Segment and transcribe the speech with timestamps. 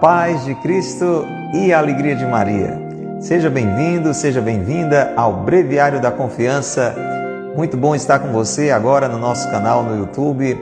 [0.00, 2.80] paz de Cristo e a alegria de Maria.
[3.20, 6.96] Seja bem-vindo, seja bem-vinda ao Breviário da Confiança.
[7.54, 10.58] Muito bom estar com você agora no nosso canal no YouTube.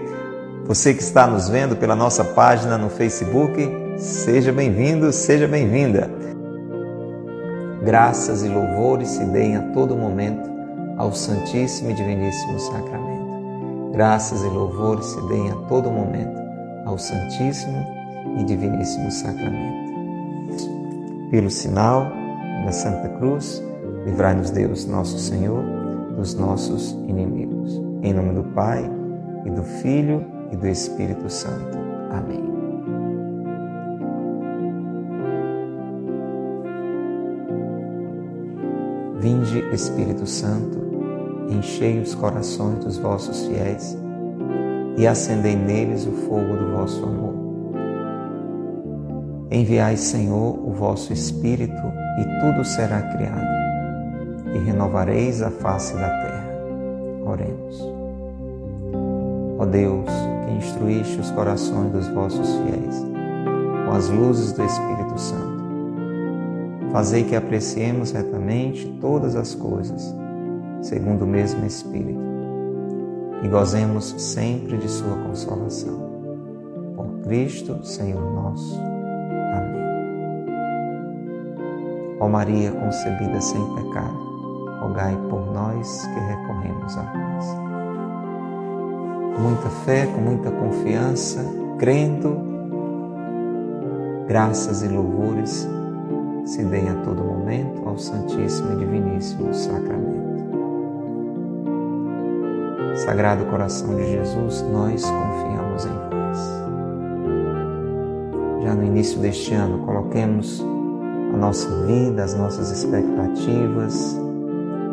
[0.66, 6.10] Você que está nos vendo pela nossa página no Facebook, seja bem-vindo, seja bem-vinda.
[7.84, 10.50] Graças e louvores se deem a todo momento
[10.96, 13.92] ao Santíssimo e Diviníssimo Sacramento.
[13.92, 16.36] Graças e louvores se deem a todo momento
[16.84, 17.97] ao Santíssimo
[18.38, 19.88] e Diviníssimo Sacramento.
[21.30, 22.06] Pelo sinal
[22.64, 23.62] da Santa Cruz,
[24.04, 25.62] livrai-nos Deus, nosso Senhor,
[26.16, 27.80] dos nossos inimigos.
[28.02, 28.90] Em nome do Pai,
[29.44, 31.78] e do Filho, e do Espírito Santo.
[32.10, 32.42] Amém.
[39.20, 40.78] Vinde, Espírito Santo,
[41.50, 43.98] enchei os corações dos vossos fiéis
[44.96, 47.37] e acendei neles o fogo do vosso amor.
[49.50, 51.82] Enviai, Senhor, o vosso Espírito,
[52.18, 53.48] e tudo será criado,
[54.54, 56.48] e renovareis a face da terra.
[57.24, 57.82] Oremos.
[59.58, 60.06] Ó Deus,
[60.44, 63.06] que instruíste os corações dos vossos fiéis
[63.86, 65.62] com as luzes do Espírito Santo,
[66.92, 70.14] fazei que apreciemos retamente todas as coisas,
[70.82, 72.20] segundo o mesmo Espírito,
[73.42, 76.06] e gozemos sempre de Sua consolação.
[76.94, 78.97] Por Cristo, Senhor nosso.
[82.20, 87.46] Ó Maria concebida sem pecado, rogai por nós que recorremos a vós.
[89.36, 91.44] Com muita fé, com muita confiança,
[91.78, 92.36] crendo,
[94.26, 95.68] graças e louvores
[96.44, 100.18] se deem a todo momento ao Santíssimo e Diviníssimo Sacramento.
[102.96, 106.38] Sagrado coração de Jesus, nós confiamos em vós.
[108.64, 110.64] Já no início deste ano, coloquemos
[111.38, 114.18] nossa vida, as nossas expectativas,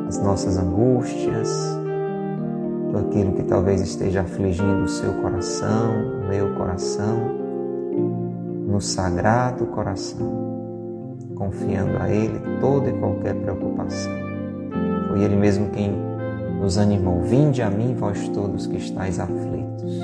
[0.08, 1.50] as nossas angústias,
[2.86, 5.92] tudo aquilo que talvez esteja afligindo o seu coração,
[6.24, 7.18] o meu coração,
[8.68, 14.14] no sagrado coração, confiando a Ele toda e qualquer preocupação.
[15.10, 15.92] Foi Ele mesmo quem
[16.60, 17.22] nos animou.
[17.22, 20.00] Vinde a mim, vós todos que estáis aflitos.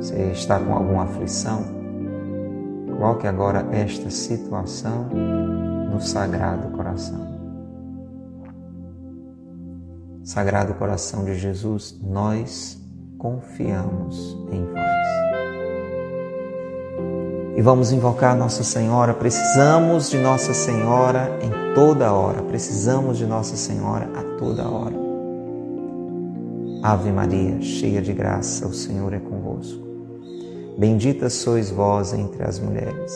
[0.00, 1.79] Você está com alguma aflição?
[3.00, 5.08] Coloque agora esta situação
[5.90, 7.26] no Sagrado Coração.
[10.22, 12.78] Sagrado Coração de Jesus, nós
[13.16, 15.08] confiamos em vós.
[17.56, 23.56] E vamos invocar Nossa Senhora, precisamos de Nossa Senhora em toda hora, precisamos de Nossa
[23.56, 24.96] Senhora a toda hora.
[26.82, 29.89] Ave Maria, cheia de graça, o Senhor é convosco.
[30.80, 33.12] Bendita sois vós entre as mulheres,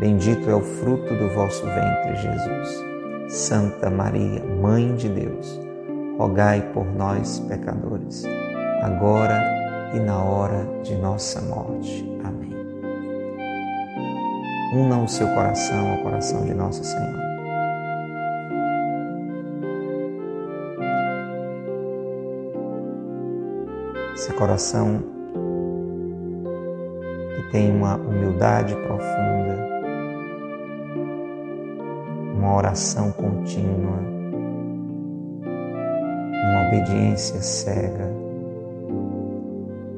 [0.00, 2.84] bendito é o fruto do vosso ventre, Jesus.
[3.28, 5.60] Santa Maria, Mãe de Deus,
[6.18, 8.24] rogai por nós, pecadores,
[8.82, 9.40] agora
[9.94, 12.04] e na hora de nossa morte.
[12.24, 12.52] Amém.
[14.74, 17.28] Una o seu coração ao coração de Nossa Senhora.
[24.16, 25.16] Esse coração
[27.50, 29.58] tem uma humildade profunda,
[32.34, 33.98] uma oração contínua,
[36.44, 38.12] uma obediência cega,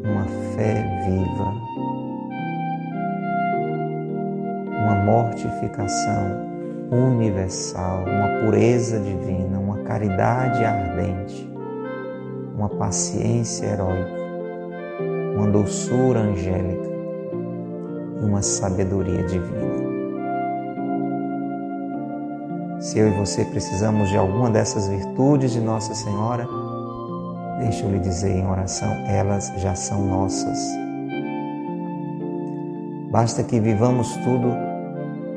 [0.04, 0.24] uma
[0.54, 1.52] fé viva,
[4.78, 6.48] uma mortificação
[6.92, 11.50] universal, uma pureza divina, uma caridade ardente,
[12.56, 14.20] uma paciência heróica,
[15.36, 16.89] uma doçura angélica
[18.20, 19.90] e uma sabedoria divina.
[22.80, 26.46] Se eu e você precisamos de alguma dessas virtudes de Nossa Senhora,
[27.58, 30.58] deixa eu lhe dizer em oração, elas já são nossas.
[33.10, 34.48] Basta que vivamos tudo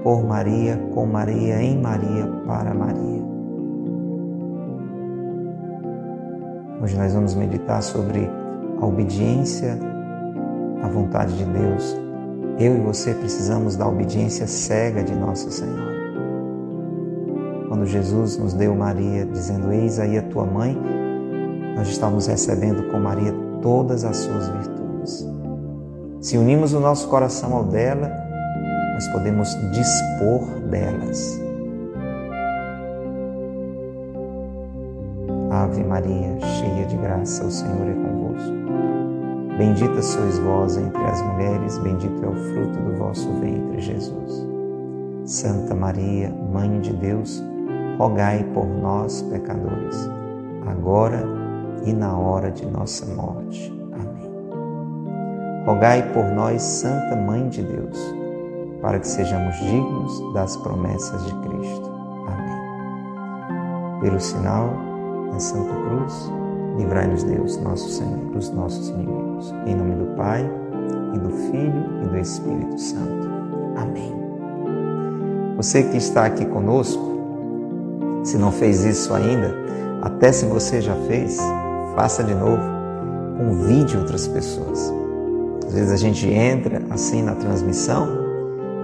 [0.03, 3.23] por Maria, com Maria, em Maria, para Maria.
[6.81, 8.29] Hoje nós vamos meditar sobre
[8.79, 9.77] a obediência
[10.81, 12.02] à vontade de Deus
[12.59, 15.93] eu e você precisamos da obediência cega de Nossa Senhora.
[17.67, 20.77] Quando Jesus nos deu Maria, dizendo: Eis aí a tua mãe,
[21.75, 25.27] nós estamos recebendo com Maria todas as suas virtudes.
[26.21, 28.11] Se unimos o nosso coração ao dela,
[28.93, 31.41] nós podemos dispor delas.
[35.51, 38.62] Ave Maria, cheia de graça, o Senhor é convosco.
[39.57, 44.47] Bendita sois vós entre as mulheres, bendito é o fruto do vosso ventre, Jesus.
[45.25, 47.43] Santa Maria, Mãe de Deus,
[47.99, 50.09] rogai por nós, pecadores,
[50.65, 51.23] agora
[51.85, 53.71] e na hora de nossa morte.
[53.93, 55.65] Amém.
[55.67, 57.97] Rogai por nós, Santa Mãe de Deus,
[58.81, 61.91] para que sejamos dignos das promessas de Cristo.
[62.27, 63.99] Amém.
[64.01, 64.69] Pelo sinal
[65.31, 66.31] da Santa Cruz,
[66.75, 69.22] livrai-nos Deus, nosso Senhor, dos nossos inimigos.
[69.65, 70.49] Em nome do Pai,
[71.13, 73.27] e do Filho e do Espírito Santo.
[73.75, 74.13] Amém.
[75.57, 77.01] Você que está aqui conosco,
[78.23, 79.53] se não fez isso ainda,
[80.01, 81.37] até se você já fez,
[81.95, 82.61] faça de novo.
[83.37, 84.93] Convide outras pessoas.
[85.65, 88.07] Às vezes a gente entra assim na transmissão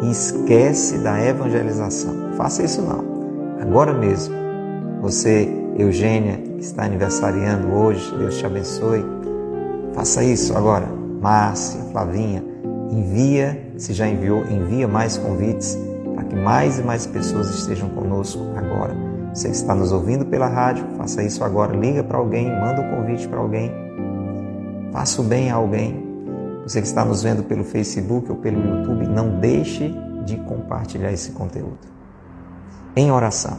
[0.01, 2.33] e esquece da evangelização.
[2.35, 3.03] Faça isso não.
[3.61, 4.35] Agora mesmo.
[5.01, 5.47] Você,
[5.77, 9.05] Eugênia, que está aniversariando hoje, Deus te abençoe.
[9.93, 10.87] Faça isso agora.
[11.21, 12.43] Márcia, Flavinha,
[12.89, 15.77] envia, se já enviou, envia mais convites
[16.15, 18.95] para que mais e mais pessoas estejam conosco agora.
[19.33, 21.75] Você que está nos ouvindo pela rádio, faça isso agora.
[21.75, 23.71] Liga para alguém, manda um convite para alguém.
[24.91, 26.03] Faça o bem a alguém.
[26.63, 29.93] Você que está nos vendo pelo Facebook ou pelo YouTube, não deixe
[30.25, 31.79] de compartilhar esse conteúdo.
[32.95, 33.57] Em oração.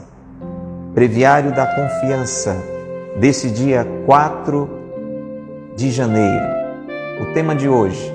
[0.92, 2.56] Breviário da Confiança,
[3.18, 4.79] desse dia 4
[5.76, 6.46] de janeiro.
[7.20, 8.12] O tema de hoje: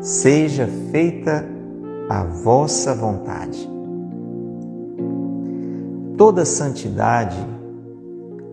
[0.00, 1.44] Seja feita
[2.08, 3.68] a vossa vontade.
[6.16, 7.36] Toda santidade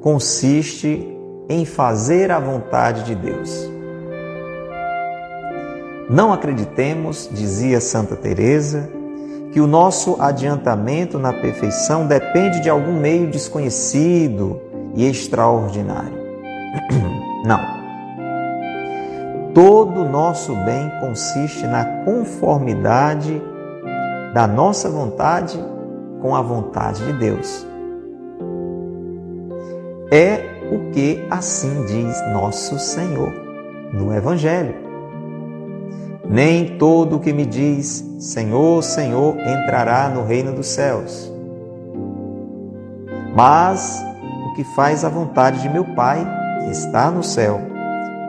[0.01, 1.07] consiste
[1.49, 3.69] em fazer a vontade de Deus.
[6.09, 8.89] Não acreditemos, dizia Santa Teresa,
[9.51, 14.61] que o nosso adiantamento na perfeição depende de algum meio desconhecido
[14.95, 16.17] e extraordinário.
[17.45, 17.76] Não.
[19.57, 23.42] Todo o nosso bem consiste na conformidade
[24.31, 25.57] da nossa vontade
[26.21, 27.65] com a vontade de Deus.
[30.12, 33.33] É o que assim diz nosso Senhor
[33.92, 34.75] no Evangelho.
[36.30, 41.33] Nem todo o que me diz Senhor, Senhor entrará no reino dos céus,
[43.36, 44.06] mas
[44.51, 46.24] o que faz a vontade de meu Pai
[46.63, 47.75] que está no céu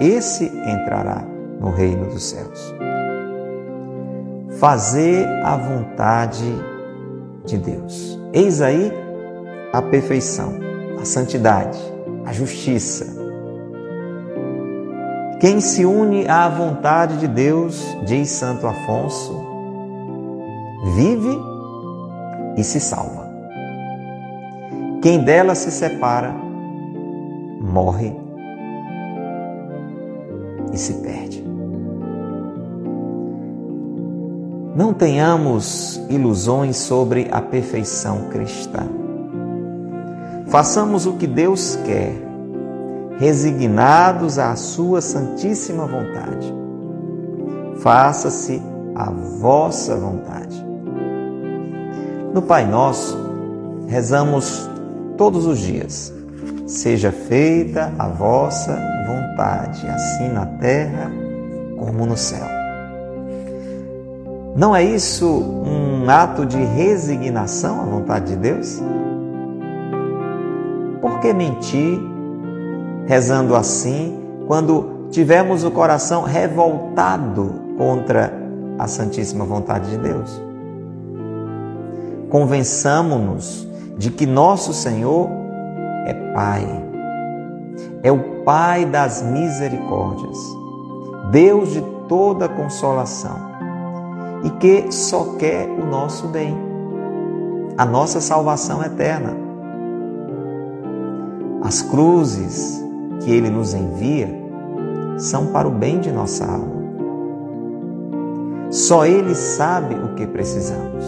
[0.01, 1.25] esse entrará
[1.61, 2.75] no reino dos céus.
[4.59, 6.45] Fazer a vontade
[7.45, 8.19] de Deus.
[8.33, 8.93] Eis aí
[9.73, 10.55] a perfeição,
[11.01, 11.79] a santidade,
[12.25, 13.19] a justiça.
[15.41, 19.47] Quem se une à vontade de Deus, diz Santo Afonso,
[20.95, 21.39] vive
[22.57, 23.29] e se salva.
[25.01, 26.35] Quem dela se separa,
[27.61, 28.28] morre
[30.73, 31.45] e se perde.
[34.75, 38.87] Não tenhamos ilusões sobre a perfeição cristã.
[40.47, 42.15] Façamos o que Deus quer,
[43.19, 46.55] resignados à Sua Santíssima vontade.
[47.81, 48.63] Faça-se
[48.95, 50.65] a vossa vontade.
[52.33, 53.19] No Pai Nosso,
[53.89, 54.69] rezamos
[55.17, 56.13] todos os dias.
[56.69, 61.11] Seja feita a vossa vontade, assim na terra
[61.79, 62.45] como no céu.
[64.55, 68.83] Não é isso um ato de resignação à vontade de Deus?
[71.01, 71.99] Por que mentir
[73.07, 78.31] rezando assim quando tivemos o coração revoltado contra
[78.79, 80.39] a Santíssima vontade de Deus?
[82.29, 85.38] Convençamo-nos de que nosso Senhor
[86.09, 86.67] é Pai.
[88.03, 90.39] É o Pai das misericórdias,
[91.31, 93.37] Deus de toda consolação
[94.43, 96.57] e que só quer o nosso bem,
[97.77, 99.37] a nossa salvação eterna.
[101.63, 102.83] As cruzes
[103.21, 104.29] que Ele nos envia
[105.19, 106.79] são para o bem de nossa alma.
[108.71, 111.05] Só Ele sabe o que precisamos.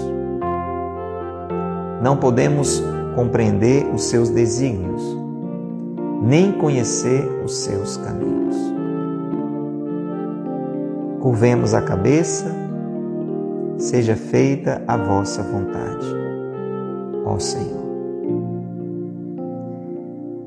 [2.02, 2.82] Não podemos
[3.14, 5.02] compreender os seus desígnios,
[6.22, 8.56] nem conhecer os seus caminhos.
[11.20, 12.46] Curvemos a cabeça,
[13.76, 16.06] seja feita a vossa vontade,
[17.24, 17.80] ó Senhor.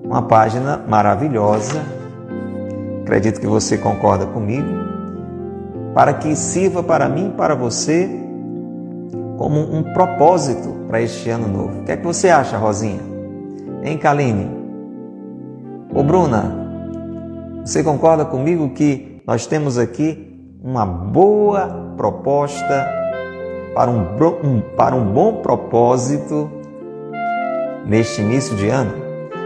[0.04, 1.82] Uma página maravilhosa,
[3.02, 4.68] acredito que você concorda comigo,
[5.94, 8.23] para que sirva para mim para você
[9.38, 11.82] como um propósito para este ano novo.
[11.82, 13.02] O que é que você acha, Rosinha?
[13.84, 14.50] Hein, Kaline?
[15.94, 16.64] Ô, Bruna,
[17.64, 20.32] você concorda comigo que nós temos aqui
[20.64, 22.88] uma boa proposta
[23.74, 24.02] para um,
[24.44, 26.50] um, para um bom propósito
[27.86, 28.94] neste início de ano?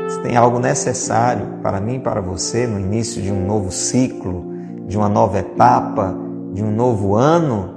[0.08, 4.46] Se tem algo necessário para mim para você no início de um novo ciclo,
[4.88, 6.16] de uma nova etapa,
[6.54, 7.76] de um novo ano,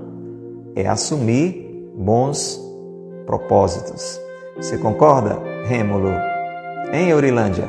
[0.76, 1.69] é assumir
[2.00, 2.58] bons
[3.26, 4.18] propósitos.
[4.56, 6.10] Você concorda, Rêmulo?
[6.92, 7.68] Em Eurilândia?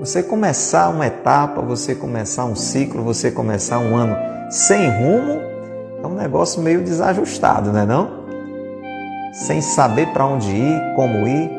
[0.00, 4.16] Você começar uma etapa, você começar um ciclo, você começar um ano
[4.50, 5.40] sem rumo,
[6.02, 8.26] é um negócio meio desajustado, não é não?
[9.32, 11.50] Sem saber para onde ir, como ir.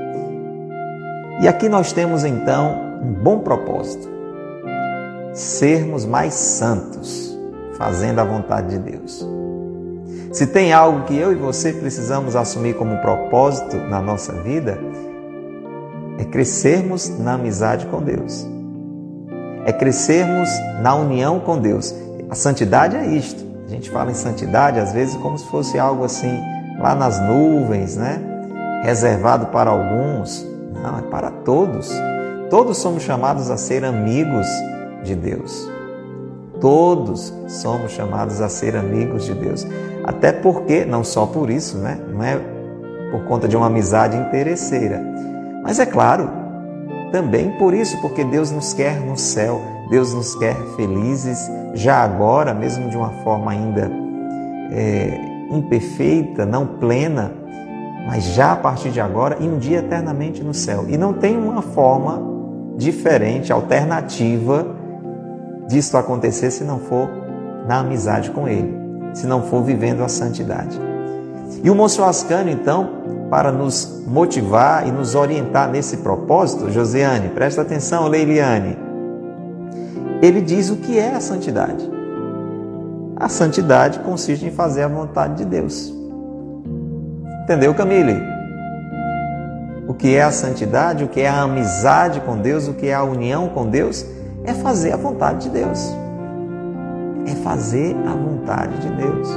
[1.42, 4.08] E aqui nós temos então um bom propósito:
[5.34, 7.38] sermos mais santos,
[7.78, 9.37] fazendo a vontade de Deus.
[10.38, 14.78] Se tem algo que eu e você precisamos assumir como propósito na nossa vida,
[16.20, 18.48] é crescermos na amizade com Deus.
[19.66, 20.48] É crescermos
[20.80, 21.92] na união com Deus.
[22.30, 23.44] A santidade é isto.
[23.66, 26.40] A gente fala em santidade às vezes como se fosse algo assim
[26.80, 28.22] lá nas nuvens, né?
[28.84, 30.46] Reservado para alguns.
[30.84, 31.92] Não, é para todos.
[32.52, 34.46] Todos somos chamados a ser amigos
[35.04, 35.68] de Deus.
[36.62, 39.66] Todos somos chamados a ser amigos de Deus.
[40.08, 42.00] Até porque, não só por isso, né?
[42.10, 42.40] Não é
[43.12, 45.04] por conta de uma amizade interesseira.
[45.62, 46.30] Mas é claro,
[47.12, 52.54] também por isso, porque Deus nos quer no céu, Deus nos quer felizes, já agora,
[52.54, 53.92] mesmo de uma forma ainda
[54.72, 55.20] é,
[55.52, 57.34] imperfeita, não plena,
[58.08, 60.86] mas já a partir de agora e um dia eternamente no céu.
[60.88, 62.22] E não tem uma forma
[62.78, 64.76] diferente, alternativa
[65.68, 67.10] disto acontecer se não for
[67.68, 68.74] na amizade com Ele,
[69.14, 70.80] se não for vivendo a santidade.
[71.64, 72.90] E o Monsenhor Ascânio, então,
[73.30, 78.78] para nos motivar e nos orientar nesse propósito, Josiane, presta atenção, Leiliane,
[80.22, 81.90] ele diz o que é a santidade.
[83.16, 85.94] A santidade consiste em fazer a vontade de Deus.
[87.44, 88.22] Entendeu, Camille?
[89.88, 92.94] O que é a santidade, o que é a amizade com Deus, o que é
[92.94, 94.06] a união com Deus,
[94.44, 95.80] é fazer a vontade de Deus.
[97.28, 99.30] É fazer a vontade de Deus.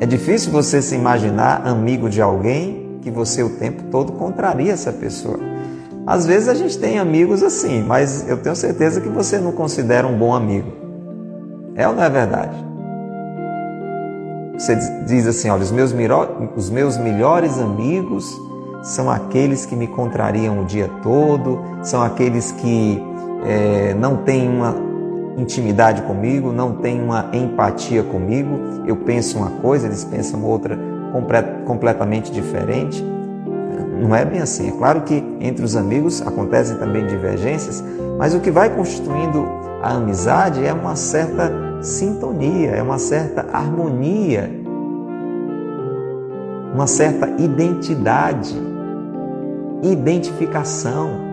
[0.00, 4.92] É difícil você se imaginar amigo de alguém que você o tempo todo contraria essa
[4.92, 5.38] pessoa.
[6.06, 10.06] Às vezes a gente tem amigos assim, mas eu tenho certeza que você não considera
[10.06, 10.72] um bom amigo.
[11.74, 12.56] É ou não é verdade?
[14.58, 14.74] Você
[15.06, 15.94] diz assim: olha, os meus,
[16.56, 18.36] os meus melhores amigos
[18.82, 23.02] são aqueles que me contrariam o dia todo, são aqueles que
[23.44, 24.87] é, não têm uma
[25.38, 28.84] intimidade comigo, não têm uma empatia comigo.
[28.86, 30.78] Eu penso uma coisa, eles pensam outra
[31.64, 33.02] completamente diferente.
[34.00, 34.68] Não é bem assim.
[34.68, 37.82] É claro que entre os amigos acontecem também divergências,
[38.18, 39.46] mas o que vai constituindo
[39.82, 44.50] a amizade é uma certa sintonia, é uma certa harmonia,
[46.74, 48.68] uma certa identidade
[49.82, 51.27] identificação.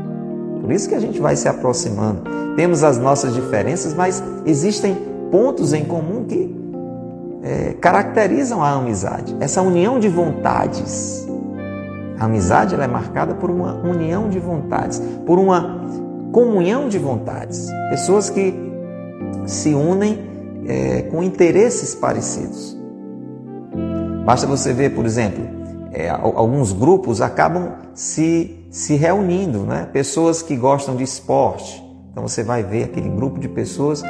[0.65, 2.24] Por isso que a gente vai se aproximando.
[2.55, 4.98] Temos as nossas diferenças, mas existem
[5.29, 6.55] pontos em comum que
[7.43, 9.36] é, caracterizam a amizade.
[9.39, 11.27] Essa união de vontades.
[12.17, 15.86] A amizade ela é marcada por uma união de vontades, por uma
[16.31, 17.67] comunhão de vontades.
[17.91, 18.51] Pessoas que
[19.45, 20.19] se unem
[20.65, 22.75] é, com interesses parecidos.
[24.25, 25.45] Basta você ver, por exemplo,
[25.91, 29.88] é, alguns grupos acabam se, se reunindo, né?
[29.94, 31.82] pessoas que gostam de esporte.
[32.12, 34.03] Então você vai ver aquele grupo de pessoas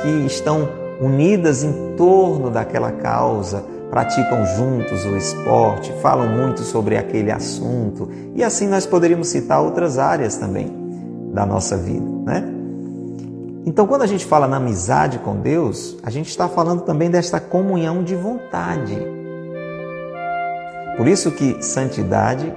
[0.00, 0.68] que estão
[1.00, 8.08] unidas em torno daquela causa, praticam juntos o esporte, falam muito sobre aquele assunto.
[8.36, 10.72] E assim nós poderíamos citar outras áreas também
[11.32, 12.44] da nossa vida, né?
[13.66, 17.40] Então, quando a gente fala na amizade com Deus, a gente está falando também desta
[17.40, 18.96] comunhão de vontade.
[20.96, 22.52] Por isso que santidade,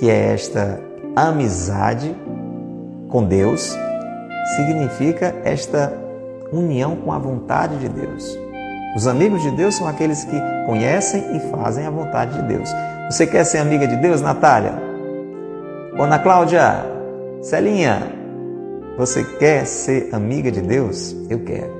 [0.00, 0.80] que é esta
[1.14, 2.16] amizade
[3.10, 3.76] com Deus,
[4.56, 5.92] significa esta
[6.50, 8.38] união com a vontade de Deus.
[8.96, 12.70] Os amigos de Deus são aqueles que conhecem e fazem a vontade de Deus.
[13.10, 14.72] Você quer ser amiga de Deus, Natália?
[15.98, 16.82] Ana Cláudia,
[17.42, 18.00] Celinha,
[18.96, 21.14] você quer ser amiga de Deus?
[21.28, 21.78] Eu quero.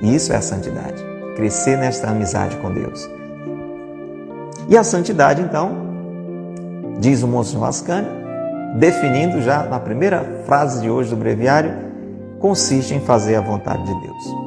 [0.00, 1.04] E isso é a santidade.
[1.36, 3.10] Crescer nesta amizade com Deus.
[4.70, 5.85] E a santidade, então,
[6.98, 8.08] diz o Monsenhor Ascani,
[8.78, 11.72] definindo já na primeira frase de hoje do breviário,
[12.38, 14.46] consiste em fazer a vontade de Deus.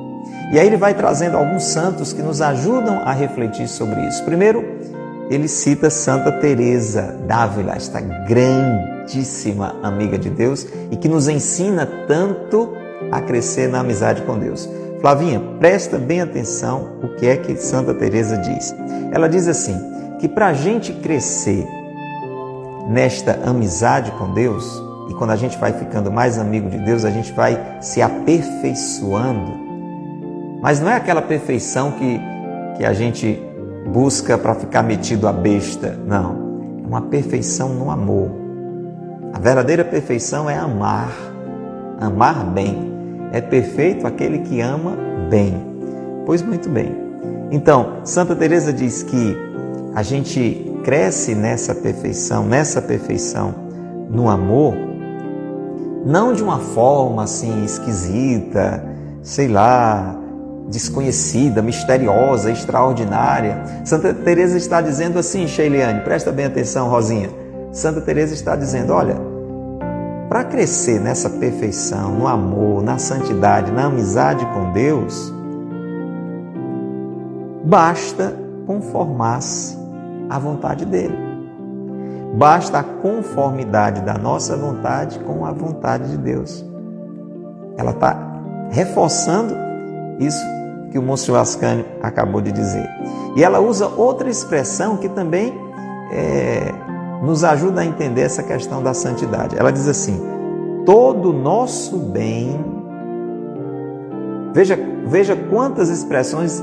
[0.51, 4.23] E aí ele vai trazendo alguns santos que nos ajudam a refletir sobre isso.
[4.23, 4.63] Primeiro,
[5.29, 12.73] ele cita Santa Teresa d'Ávila, esta grandíssima amiga de Deus e que nos ensina tanto
[13.11, 14.67] a crescer na amizade com Deus.
[15.01, 18.75] Flavinha, presta bem atenção o que é que Santa Teresa diz.
[19.11, 19.77] Ela diz assim,
[20.19, 21.65] que para a gente crescer
[22.89, 27.11] nesta amizade com Deus, e quando a gente vai ficando mais amigo de Deus, a
[27.11, 29.51] gente vai se aperfeiçoando.
[30.59, 32.19] Mas não é aquela perfeição que,
[32.77, 33.39] que a gente
[33.91, 36.49] busca para ficar metido a besta, não.
[36.83, 38.31] É uma perfeição no amor.
[39.33, 41.11] A verdadeira perfeição é amar,
[41.99, 42.91] amar bem.
[43.31, 44.97] É perfeito aquele que ama
[45.29, 45.53] bem.
[46.25, 46.95] Pois muito bem.
[47.51, 49.37] Então, Santa Teresa diz que
[49.95, 53.53] a gente cresce nessa perfeição, nessa perfeição
[54.09, 54.73] no amor,
[56.05, 58.83] não de uma forma assim esquisita,
[59.21, 60.17] sei lá,
[60.69, 63.61] desconhecida, misteriosa, extraordinária.
[63.83, 67.29] Santa Teresa está dizendo assim, Sheiliane, presta bem atenção, Rosinha.
[67.71, 69.15] Santa Teresa está dizendo, olha,
[70.27, 75.33] para crescer nessa perfeição, no amor, na santidade, na amizade com Deus,
[77.63, 79.78] basta conformar-se
[80.29, 81.29] à vontade dele.
[82.35, 86.63] Basta a conformidade da nossa vontade com a vontade de Deus.
[87.75, 88.15] Ela está
[88.69, 89.55] reforçando
[90.19, 90.43] isso
[90.91, 92.87] que o Monsenhor Ascânio acabou de dizer.
[93.35, 95.53] E ela usa outra expressão que também
[96.11, 96.71] é,
[97.23, 99.57] nos ajuda a entender essa questão da santidade.
[99.57, 100.21] Ela diz assim:
[100.85, 102.63] todo nosso bem.
[104.53, 106.61] Veja, veja quantas expressões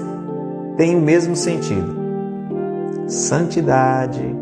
[0.76, 2.05] têm o mesmo sentido
[3.06, 4.34] santidade,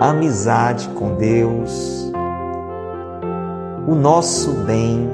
[0.00, 2.12] amizade com Deus,
[3.86, 5.08] o nosso bem,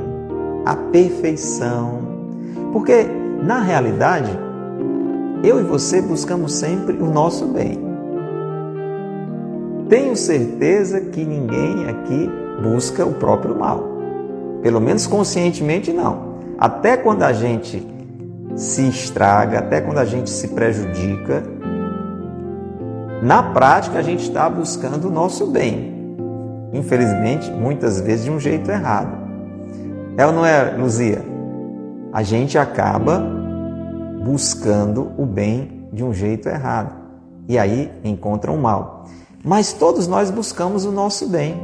[0.65, 2.01] a perfeição.
[2.73, 3.07] Porque,
[3.43, 4.31] na realidade,
[5.45, 7.79] eu e você buscamos sempre o nosso bem.
[9.89, 12.31] Tenho certeza que ninguém aqui
[12.63, 13.93] busca o próprio mal.
[14.63, 16.33] Pelo menos conscientemente, não.
[16.59, 17.87] Até quando a gente
[18.57, 21.43] se estraga, até quando a gente se prejudica,
[23.23, 26.17] na prática, a gente está buscando o nosso bem.
[26.73, 29.17] Infelizmente, muitas vezes de um jeito errado.
[30.17, 31.25] É ou não é, Luzia?
[32.13, 33.25] A gente acaba
[34.25, 36.97] buscando o bem de um jeito errado.
[37.49, 39.06] E aí encontra o mal.
[39.45, 41.63] Mas todos nós buscamos o nosso bem.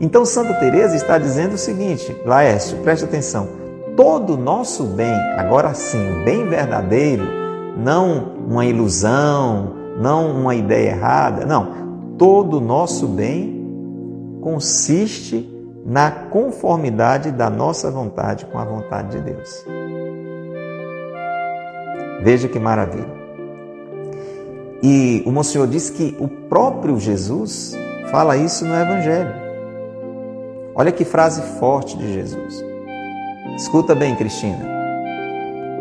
[0.00, 3.46] Então Santa Teresa está dizendo o seguinte, Laércio, preste atenção.
[3.94, 7.24] Todo o nosso bem, agora sim, o bem verdadeiro,
[7.76, 12.16] não uma ilusão, não uma ideia errada, não.
[12.18, 13.62] Todo o nosso bem
[14.40, 15.50] consiste
[15.84, 19.64] na conformidade da nossa vontade com a vontade de Deus.
[22.22, 23.24] Veja que maravilha.
[24.82, 27.74] E o Monsenhor diz que o próprio Jesus
[28.10, 29.34] fala isso no Evangelho.
[30.74, 32.64] Olha que frase forte de Jesus.
[33.56, 34.66] Escuta bem, Cristina.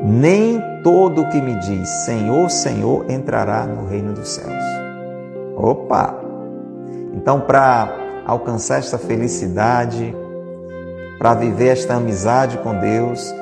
[0.03, 4.63] Nem todo o que me diz Senhor, Senhor entrará no reino dos céus.
[5.55, 6.15] Opa!
[7.13, 10.15] Então, para alcançar esta felicidade,
[11.17, 13.33] para viver esta amizade com Deus,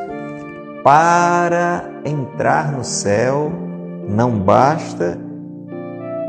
[0.83, 3.51] para entrar no céu,
[4.07, 5.17] não basta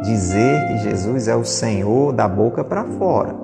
[0.02, 3.34] dizer que Jesus é o Senhor da boca para fora.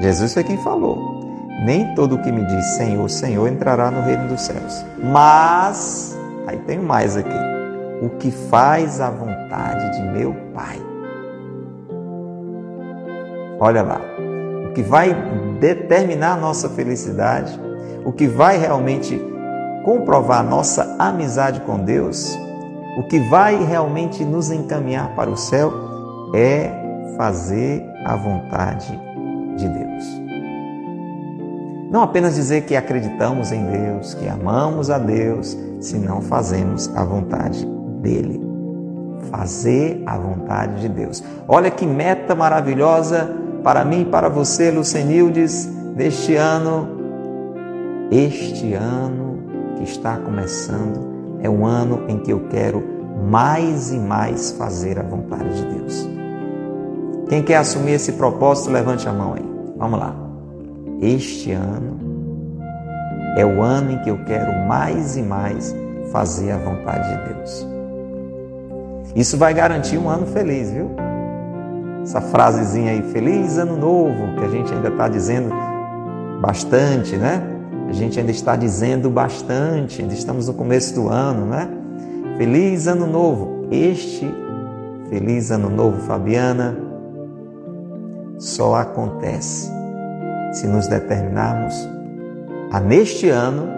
[0.00, 1.16] Jesus foi quem falou.
[1.64, 4.84] Nem todo o que me diz Senhor, Senhor entrará no reino dos céus.
[5.02, 6.15] Mas,
[6.46, 7.28] aí tem mais aqui,
[8.02, 10.78] o que faz a vontade de meu Pai.
[13.58, 14.00] Olha lá,
[14.68, 15.14] o que vai
[15.58, 17.58] determinar a nossa felicidade,
[18.04, 19.20] o que vai realmente
[19.84, 22.36] comprovar nossa amizade com Deus,
[22.98, 25.72] o que vai realmente nos encaminhar para o céu
[26.34, 26.70] é
[27.16, 28.98] fazer a vontade
[29.56, 30.25] de Deus.
[31.96, 37.02] Não apenas dizer que acreditamos em Deus, que amamos a Deus, se não fazemos a
[37.02, 37.66] vontade
[38.02, 38.38] dele.
[39.30, 41.24] Fazer a vontade de Deus.
[41.48, 45.64] Olha que meta maravilhosa para mim e para você, Lucenildes,
[45.96, 46.86] deste ano.
[48.10, 49.38] Este ano
[49.78, 52.84] que está começando é um ano em que eu quero
[53.26, 56.06] mais e mais fazer a vontade de Deus.
[57.30, 59.50] Quem quer assumir esse propósito, levante a mão aí.
[59.78, 60.25] Vamos lá.
[61.00, 61.98] Este ano
[63.36, 65.74] é o ano em que eu quero mais e mais
[66.10, 67.66] fazer a vontade de Deus.
[69.14, 70.90] Isso vai garantir um ano feliz, viu?
[72.02, 75.50] Essa frasezinha aí, feliz ano novo, que a gente ainda está dizendo
[76.40, 77.42] bastante, né?
[77.88, 81.68] A gente ainda está dizendo bastante, ainda estamos no começo do ano, né?
[82.38, 83.66] Feliz ano novo.
[83.70, 84.26] Este
[85.10, 86.76] feliz ano novo, Fabiana,
[88.38, 89.75] só acontece
[90.56, 91.74] se nos determinarmos
[92.72, 93.68] a neste ano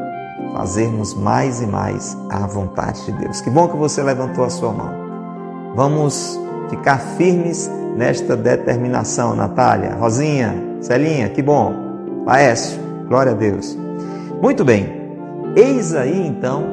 [0.54, 3.40] fazermos mais e mais a vontade de Deus.
[3.40, 4.92] Que bom que você levantou a sua mão.
[5.74, 6.38] Vamos
[6.70, 11.74] ficar firmes nesta determinação, Natália, Rosinha, Celinha, que bom.
[12.24, 13.76] Laércio, glória a Deus.
[14.40, 14.88] Muito bem,
[15.56, 16.64] eis aí então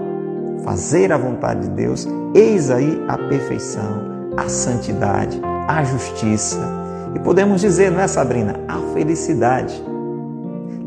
[0.63, 6.59] fazer a vontade de Deus, eis aí a perfeição, a santidade, a justiça.
[7.15, 8.59] E podemos dizer, não é, Sabrina?
[8.67, 9.94] A felicidade.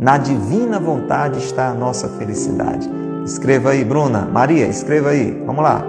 [0.00, 2.88] Na divina vontade está a nossa felicidade.
[3.24, 4.28] Escreva aí, Bruna.
[4.32, 5.42] Maria, escreva aí.
[5.44, 5.84] Vamos lá.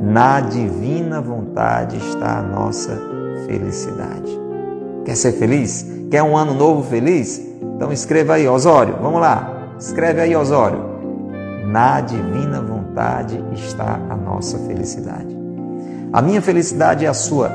[0.00, 2.96] Na divina vontade está a nossa
[3.46, 4.30] felicidade.
[5.04, 5.84] Quer ser feliz?
[6.08, 7.44] Quer um ano novo feliz?
[7.60, 8.96] Então escreva aí, Osório.
[9.02, 9.74] Vamos lá.
[9.76, 10.78] Escreve aí, Osório.
[11.66, 15.36] Na divina vontade está a nossa felicidade.
[16.12, 17.50] A minha felicidade é a sua,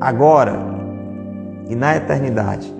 [0.00, 0.58] agora
[1.68, 2.77] e na eternidade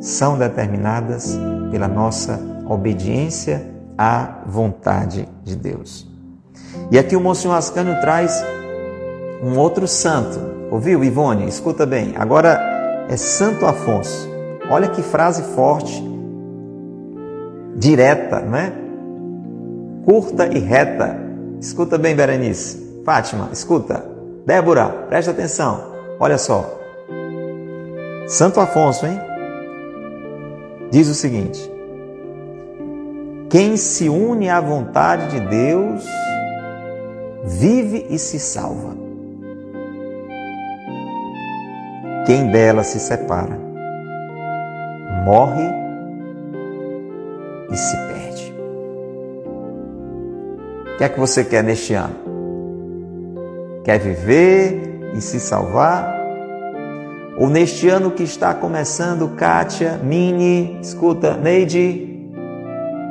[0.00, 1.38] são determinadas
[1.70, 3.64] pela nossa obediência
[3.96, 6.08] à vontade de Deus.
[6.90, 8.42] E aqui o Monsenhor Ascânio traz
[9.42, 10.38] um outro santo.
[10.70, 11.46] Ouviu, Ivone?
[11.46, 12.14] Escuta bem.
[12.16, 14.28] Agora é Santo Afonso.
[14.70, 16.02] Olha que frase forte,
[17.76, 18.72] direta, né?
[20.04, 21.18] Curta e reta.
[21.60, 23.02] Escuta bem, Berenice.
[23.04, 24.04] Fátima, escuta.
[24.46, 25.92] Débora, presta atenção.
[26.18, 26.78] Olha só.
[28.26, 29.29] Santo Afonso, hein?
[30.90, 31.70] Diz o seguinte:
[33.48, 36.04] Quem se une à vontade de Deus
[37.44, 38.96] vive e se salva.
[42.26, 43.70] Quem dela se separa
[45.24, 45.68] morre
[47.70, 48.54] e se perde.
[50.94, 52.16] O que é que você quer neste ano?
[53.84, 56.19] Quer viver e se salvar?
[57.38, 62.28] Ou neste ano que está começando, Kátia, Mini, escuta, Neide,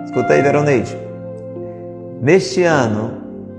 [0.06, 0.98] escuta aí, Veroneide.
[2.22, 3.12] Neste ano,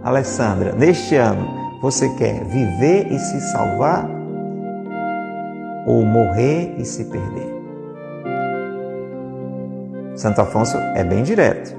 [0.03, 1.47] Alessandra, neste ano,
[1.81, 4.09] você quer viver e se salvar
[5.87, 7.51] ou morrer e se perder?
[10.15, 11.75] Santo Afonso é bem direto.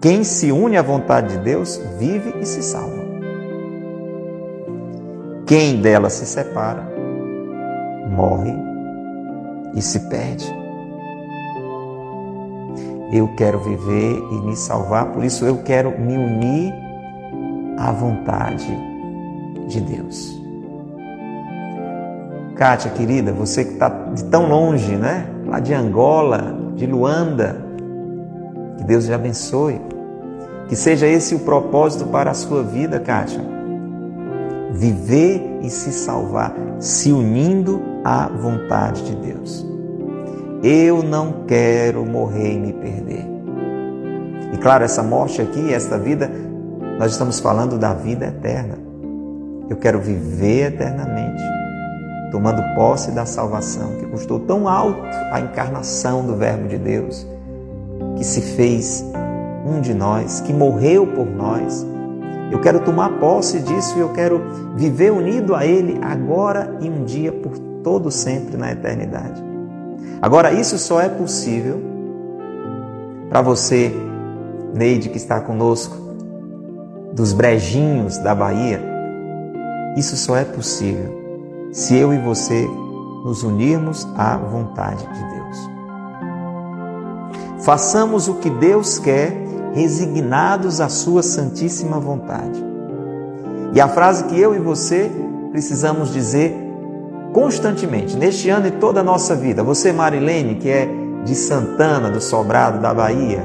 [0.00, 3.04] Quem se une à vontade de Deus vive e se salva.
[5.46, 6.95] Quem dela se separa
[8.06, 8.54] morre
[9.74, 10.54] e se perde.
[13.12, 16.74] Eu quero viver e me salvar, por isso eu quero me unir
[17.78, 18.76] à vontade
[19.68, 20.36] de Deus.
[22.56, 25.28] Kátia, querida, você que está de tão longe, né?
[25.46, 27.64] Lá de Angola, de Luanda,
[28.78, 29.80] que Deus te abençoe.
[30.68, 33.40] Que seja esse o propósito para a sua vida, Kátia.
[34.72, 39.66] Viver e se salvar, se unindo à vontade de Deus.
[40.62, 43.26] Eu não quero morrer e me perder.
[44.52, 46.30] E claro, essa morte aqui, esta vida,
[47.00, 48.78] nós estamos falando da vida eterna.
[49.68, 51.42] Eu quero viver eternamente,
[52.30, 57.26] tomando posse da salvação que custou tão alto a encarnação do Verbo de Deus,
[58.16, 59.04] que se fez
[59.66, 61.84] um de nós, que morreu por nós.
[62.52, 64.40] Eu quero tomar posse disso e eu quero
[64.76, 69.40] viver unido a Ele agora e um dia por todo sempre na eternidade.
[70.20, 71.80] Agora, isso só é possível
[73.28, 73.94] para você,
[74.74, 75.96] Neide, que está conosco,
[77.12, 78.82] dos brejinhos da Bahia.
[79.96, 81.14] Isso só é possível
[81.70, 82.68] se eu e você
[83.24, 85.70] nos unirmos à vontade de Deus.
[87.64, 89.32] Façamos o que Deus quer,
[89.74, 92.64] resignados à Sua santíssima vontade.
[93.72, 95.08] E a frase que eu e você
[95.52, 96.65] precisamos dizer
[97.36, 99.62] constantemente, neste ano e toda a nossa vida.
[99.62, 100.88] Você, Marilene, que é
[101.22, 103.44] de Santana, do Sobrado, da Bahia,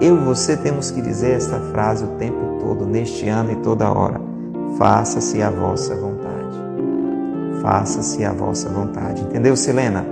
[0.00, 3.92] eu e você temos que dizer esta frase o tempo todo, neste ano e toda
[3.92, 4.18] hora.
[4.78, 6.58] Faça-se a vossa vontade.
[7.60, 9.20] Faça-se a vossa vontade.
[9.20, 10.02] Entendeu, Selena?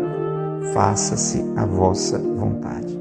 [0.74, 2.91] Faça-se a vossa vontade.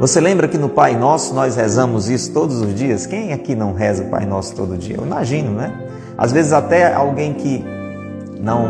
[0.00, 3.04] Você lembra que no Pai Nosso nós rezamos isso todos os dias?
[3.04, 4.96] Quem aqui não reza o Pai Nosso todo dia?
[4.96, 5.78] Eu imagino, né?
[6.16, 7.62] Às vezes até alguém que
[8.40, 8.66] não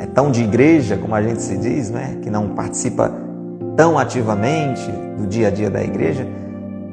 [0.00, 2.18] é tão de igreja, como a gente se diz, né?
[2.22, 3.08] que não participa
[3.76, 6.26] tão ativamente do dia a dia da igreja,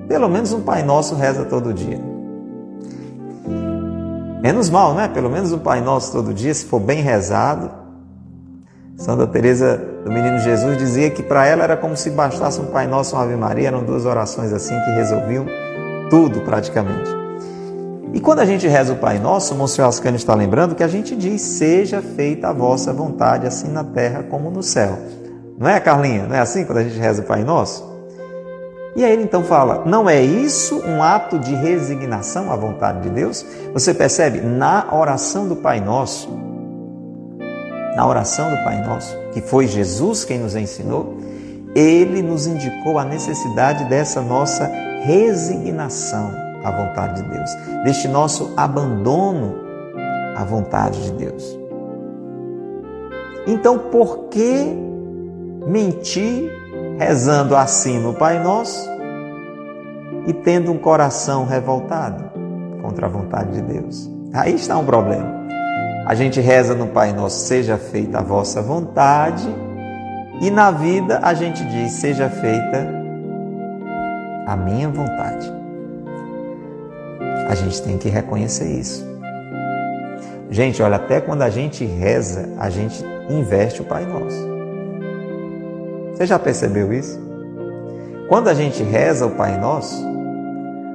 [0.08, 2.00] pelo menos um Pai Nosso reza todo dia.
[4.44, 5.08] Menos mal, né?
[5.08, 7.72] Pelo menos um Pai Nosso todo dia, se for bem rezado.
[8.98, 12.88] Santa Teresa do Menino Jesus dizia que para ela era como se bastasse um Pai
[12.88, 15.46] Nosso uma Ave Maria, eram duas orações assim que resolviam
[16.10, 17.10] tudo praticamente.
[18.14, 20.88] E quando a gente reza o Pai Nosso, o Monsenhor Ascani está lembrando que a
[20.88, 24.98] gente diz: Seja feita a vossa vontade, assim na terra como no céu.
[25.58, 26.26] Não é, Carlinha?
[26.26, 27.94] Não é assim quando a gente reza o Pai Nosso?
[28.96, 33.10] E aí ele então fala: não é isso um ato de resignação à vontade de
[33.10, 33.46] Deus?
[33.74, 34.40] Você percebe?
[34.40, 36.30] Na oração do Pai Nosso,
[37.96, 41.18] na oração do Pai Nosso, que foi Jesus quem nos ensinou,
[41.76, 44.70] ele nos indicou a necessidade dessa nossa
[45.04, 46.32] resignação
[46.64, 47.50] à vontade de Deus,
[47.84, 49.56] deste nosso abandono
[50.36, 51.60] à vontade de Deus.
[53.48, 54.76] Então, por que
[55.68, 56.52] mentir
[56.98, 58.90] rezando assim no Pai Nosso
[60.28, 62.24] e tendo um coração revoltado
[62.82, 64.10] contra a vontade de Deus.
[64.34, 65.45] Aí está um problema.
[66.06, 69.48] A gente reza no Pai Nosso, seja feita a vossa vontade,
[70.40, 72.88] e na vida a gente diz, seja feita
[74.46, 75.52] a minha vontade.
[77.50, 79.04] A gente tem que reconhecer isso.
[80.52, 84.48] Gente, olha, até quando a gente reza, a gente investe o Pai Nosso.
[86.14, 87.20] Você já percebeu isso?
[88.30, 90.06] Quando a gente reza o Pai Nosso,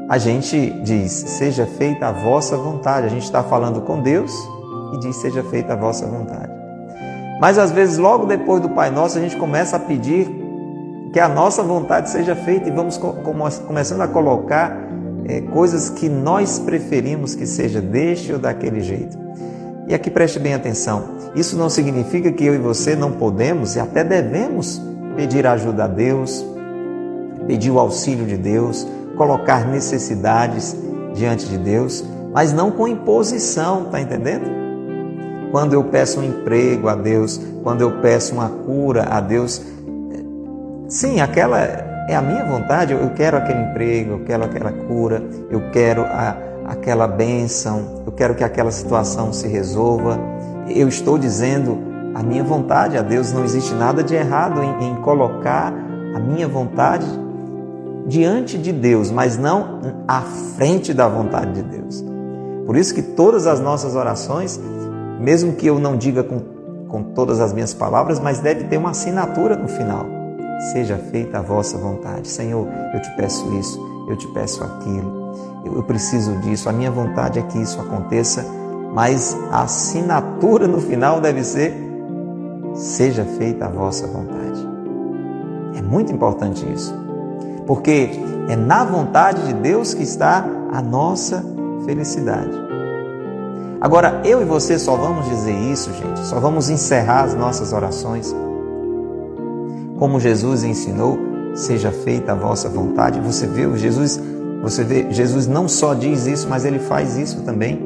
[0.09, 3.07] a gente diz: Seja feita a vossa vontade.
[3.07, 4.33] A gente está falando com Deus
[4.93, 6.53] e diz: Seja feita a vossa vontade.
[7.41, 10.29] Mas às vezes, logo depois do Pai Nosso, a gente começa a pedir
[11.13, 12.99] que a nossa vontade seja feita e vamos
[13.67, 14.77] começando a colocar
[15.25, 19.19] é, coisas que nós preferimos que seja deste ou daquele jeito.
[19.89, 21.03] E aqui preste bem atenção:
[21.35, 24.81] isso não significa que eu e você não podemos e até devemos
[25.17, 26.45] pedir ajuda a Deus,
[27.47, 30.77] pedir o auxílio de Deus, colocar necessidades
[31.15, 34.60] diante de Deus, mas não com imposição, tá entendendo?
[35.51, 39.61] Quando eu peço um emprego a Deus, quando eu peço uma cura a Deus,
[40.89, 45.71] sim, aquela é a minha vontade, eu quero aquele emprego, eu quero aquela cura, eu
[45.71, 46.37] quero a,
[46.67, 50.19] aquela bênção, eu quero que aquela situação se resolva.
[50.69, 51.79] Eu estou dizendo
[52.15, 53.33] a minha vontade a Deus.
[53.33, 55.73] Não existe nada de errado em, em colocar
[56.15, 57.07] a minha vontade
[58.07, 60.21] diante de Deus, mas não à
[60.57, 62.05] frente da vontade de Deus.
[62.67, 64.61] Por isso que todas as nossas orações,
[65.21, 66.41] mesmo que eu não diga com,
[66.89, 70.07] com todas as minhas palavras, mas deve ter uma assinatura no final.
[70.73, 72.29] Seja feita a vossa vontade.
[72.29, 75.33] Senhor, eu te peço isso, eu te peço aquilo,
[75.65, 78.45] eu, eu preciso disso, a minha vontade é que isso aconteça,
[78.95, 81.75] mas a assinatura no final deve ser
[82.75, 84.69] seja feita a vossa vontade.
[85.77, 86.95] É muito importante isso,
[87.67, 88.11] porque
[88.49, 91.45] é na vontade de Deus que está a nossa
[91.85, 92.70] felicidade.
[93.81, 98.35] Agora, eu e você só vamos dizer isso, gente, só vamos encerrar as nossas orações.
[99.99, 101.19] Como Jesus ensinou,
[101.55, 103.21] seja feita a vossa vontade.
[103.21, 104.21] Você vê, Jesus,
[104.63, 107.81] você vê, Jesus não só diz isso, mas ele faz isso também.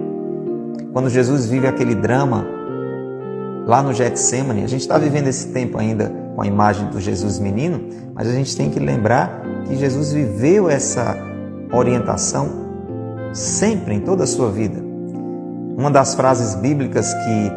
[0.93, 2.45] Quando Jesus vive aquele drama
[3.67, 4.63] lá no Getsemane.
[4.63, 7.81] A gente está vivendo esse tempo ainda com a imagem do Jesus menino,
[8.15, 11.17] mas a gente tem que lembrar que Jesus viveu essa
[11.73, 12.65] orientação
[13.33, 14.94] sempre, em toda a sua vida.
[15.77, 17.53] Uma das frases bíblicas que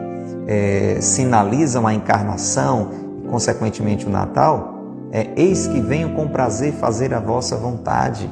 [0.47, 2.89] é, sinalizam a encarnação
[3.23, 4.75] e, consequentemente, o Natal
[5.12, 8.30] é: Eis que venho com prazer fazer a vossa vontade.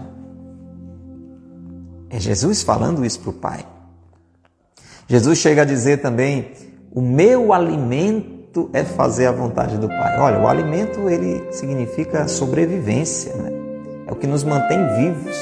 [2.09, 3.65] É Jesus falando isso para o Pai.
[5.07, 6.51] Jesus chega a dizer também
[6.91, 10.17] o meu alimento é fazer a vontade do Pai.
[10.17, 13.51] Olha, o alimento ele significa sobrevivência, né?
[14.07, 15.35] é o que nos mantém vivos.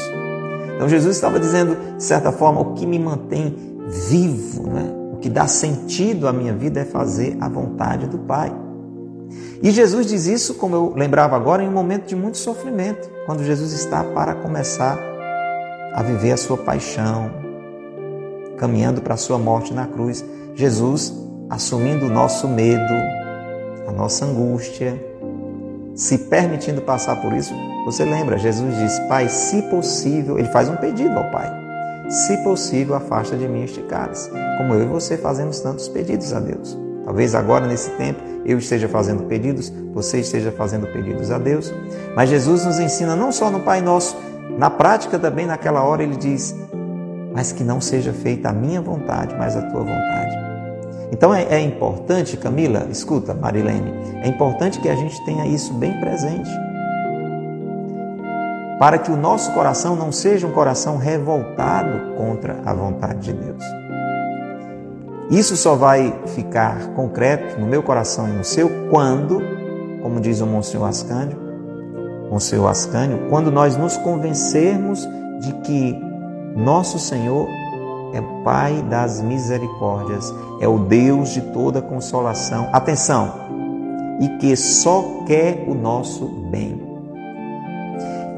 [0.76, 4.94] Então Jesus estava dizendo, de certa forma, o que me mantém vivo, né?
[5.14, 8.54] o que dá sentido à minha vida é fazer a vontade do Pai.
[9.62, 13.44] E Jesus diz isso, como eu lembrava agora, em um momento de muito sofrimento, quando
[13.44, 15.00] Jesus está para começar
[15.94, 17.32] a viver a sua paixão,
[18.58, 20.24] caminhando para a sua morte na cruz.
[20.56, 21.14] Jesus
[21.50, 22.94] assumindo o nosso medo,
[23.88, 25.02] a nossa angústia,
[25.96, 27.54] se permitindo passar por isso.
[27.86, 31.63] Você lembra, Jesus diz: Pai, se possível, ele faz um pedido ao Pai.
[32.14, 34.30] Se possível, afasta de mim este cálice.
[34.60, 36.78] Como eu e você fazemos tantos pedidos a Deus.
[37.04, 41.74] Talvez agora, nesse tempo, eu esteja fazendo pedidos, você esteja fazendo pedidos a Deus.
[42.16, 44.16] Mas Jesus nos ensina não só no Pai Nosso,
[44.60, 46.56] na prática também, naquela hora, ele diz:
[47.34, 50.38] Mas que não seja feita a minha vontade, mas a tua vontade.
[51.12, 56.00] Então é, é importante, Camila, escuta, Marilene, é importante que a gente tenha isso bem
[56.00, 56.50] presente.
[58.80, 63.64] Para que o nosso coração não seja um coração revoltado contra a vontade de Deus.
[65.30, 69.42] Isso só vai ficar concreto no meu coração e no seu quando,
[70.02, 71.38] como diz o Monsenhor Ascânio,
[72.30, 75.08] Monsenhor Ascânio, quando nós nos convencermos
[75.40, 76.00] de que
[76.56, 77.48] nosso Senhor
[78.14, 82.70] é Pai das misericórdias, é o Deus de toda consolação.
[82.74, 83.44] Atenção!
[84.20, 86.82] e que só quer o nosso bem.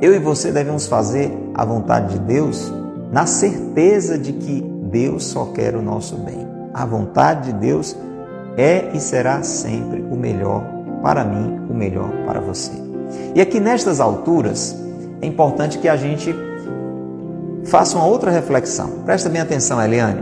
[0.01, 2.71] Eu e você devemos fazer a vontade de Deus
[3.11, 6.45] na certeza de que Deus só quer o nosso bem.
[6.73, 7.95] A vontade de Deus
[8.57, 10.63] é e será sempre o melhor
[11.01, 12.71] para mim, o melhor para você.
[13.33, 14.75] E aqui nestas alturas,
[15.21, 16.35] é importante que a gente
[17.65, 18.89] faça uma outra reflexão.
[19.05, 20.21] Presta bem atenção, Eliane.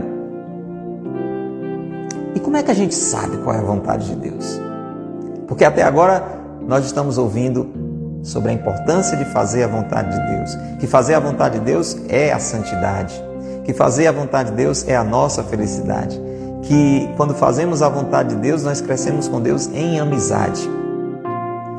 [2.34, 4.60] E como é que a gente sabe qual é a vontade de Deus?
[5.48, 6.24] Porque até agora
[6.66, 7.83] nós estamos ouvindo
[8.24, 10.58] sobre a importância de fazer a vontade de Deus.
[10.80, 13.22] Que fazer a vontade de Deus é a santidade.
[13.64, 16.20] Que fazer a vontade de Deus é a nossa felicidade.
[16.62, 20.68] Que quando fazemos a vontade de Deus, nós crescemos com Deus em amizade.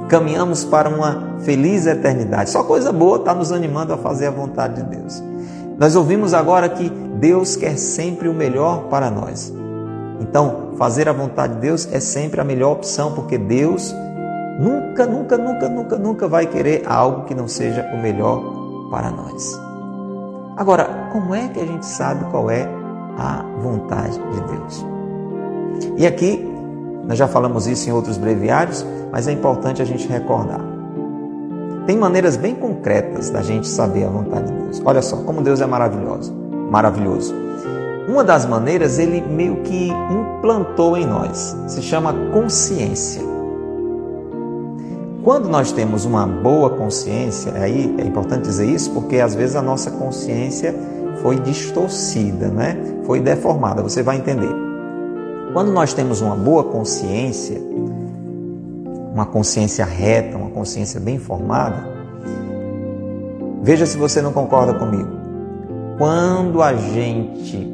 [0.08, 2.51] Caminhamos para uma feliz eternidade.
[2.51, 5.23] Só coisa boa está nos animando a fazer a vontade de Deus.
[5.79, 9.51] Nós ouvimos agora que Deus quer sempre o melhor para nós.
[10.21, 13.93] Então, fazer a vontade de Deus é sempre a melhor opção, porque Deus
[14.59, 18.41] nunca, nunca, nunca, nunca, nunca vai querer algo que não seja o melhor
[18.89, 19.59] para nós.
[20.57, 22.67] Agora, como é que a gente sabe qual é
[23.17, 24.85] a vontade de Deus?
[25.97, 26.49] E aqui,
[27.07, 30.61] nós já falamos isso em outros breviários, mas é importante a gente recordar.
[31.85, 34.81] Tem maneiras bem concretas da gente saber a vontade de Deus.
[34.83, 36.33] Olha só, como Deus é maravilhoso.
[36.71, 37.35] Maravilhoso.
[38.07, 43.35] Uma das maneiras ele meio que implantou em nós, se chama consciência.
[45.25, 49.61] Quando nós temos uma boa consciência, aí é importante dizer isso porque às vezes a
[49.61, 50.75] nossa consciência
[51.23, 52.77] foi distorcida, né?
[53.07, 54.53] Foi deformada, você vai entender.
[55.51, 57.59] Quando nós temos uma boa consciência,
[59.11, 61.88] uma consciência reta, uma consciência bem formada,
[63.63, 65.09] veja se você não concorda comigo.
[65.97, 67.67] Quando a gente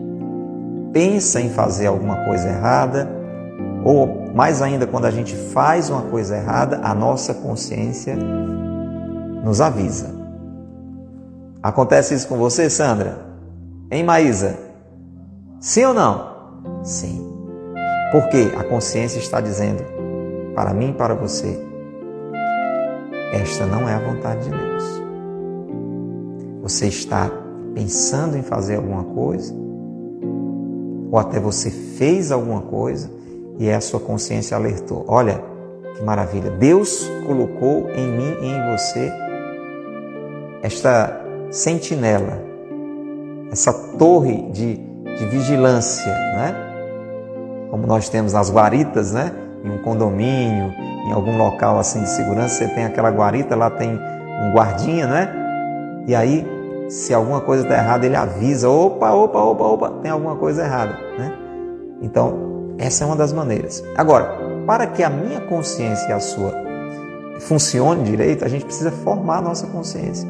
[0.94, 3.12] pensa em fazer alguma coisa errada,
[3.84, 8.16] ou mais ainda, quando a gente faz uma coisa errada, a nossa consciência
[9.44, 10.10] nos avisa.
[11.62, 13.20] Acontece isso com você, Sandra?
[13.90, 14.58] Hein, Maísa?
[15.60, 16.32] Sim ou não?
[16.84, 17.28] Sim.
[18.12, 19.84] Porque a consciência está dizendo
[20.56, 21.60] para mim e para você:
[23.34, 25.02] esta não é a vontade de Deus.
[26.62, 27.30] Você está
[27.74, 29.54] pensando em fazer alguma coisa
[31.12, 33.10] ou até você fez alguma coisa
[33.62, 35.06] e a sua consciência alertou.
[35.08, 35.40] Olha
[35.96, 36.50] que maravilha!
[36.50, 39.14] Deus colocou em mim e em você
[40.64, 41.22] esta
[41.52, 42.42] sentinela,
[43.52, 46.56] essa torre de, de vigilância, né?
[47.70, 49.32] Como nós temos nas guaritas, né?
[49.64, 50.74] Em um condomínio,
[51.08, 55.32] em algum local assim de segurança, você tem aquela guarita, lá tem um guardinha, né?
[56.08, 56.44] E aí
[56.90, 60.94] se alguma coisa está errada, ele avisa: opa, opa, opa, opa, tem alguma coisa errada.
[61.18, 61.32] Né?
[62.02, 62.51] Então,
[62.82, 63.84] essa é uma das maneiras.
[63.96, 66.54] Agora, para que a minha consciência e a sua
[67.40, 70.28] funcione direito, a gente precisa formar a nossa consciência.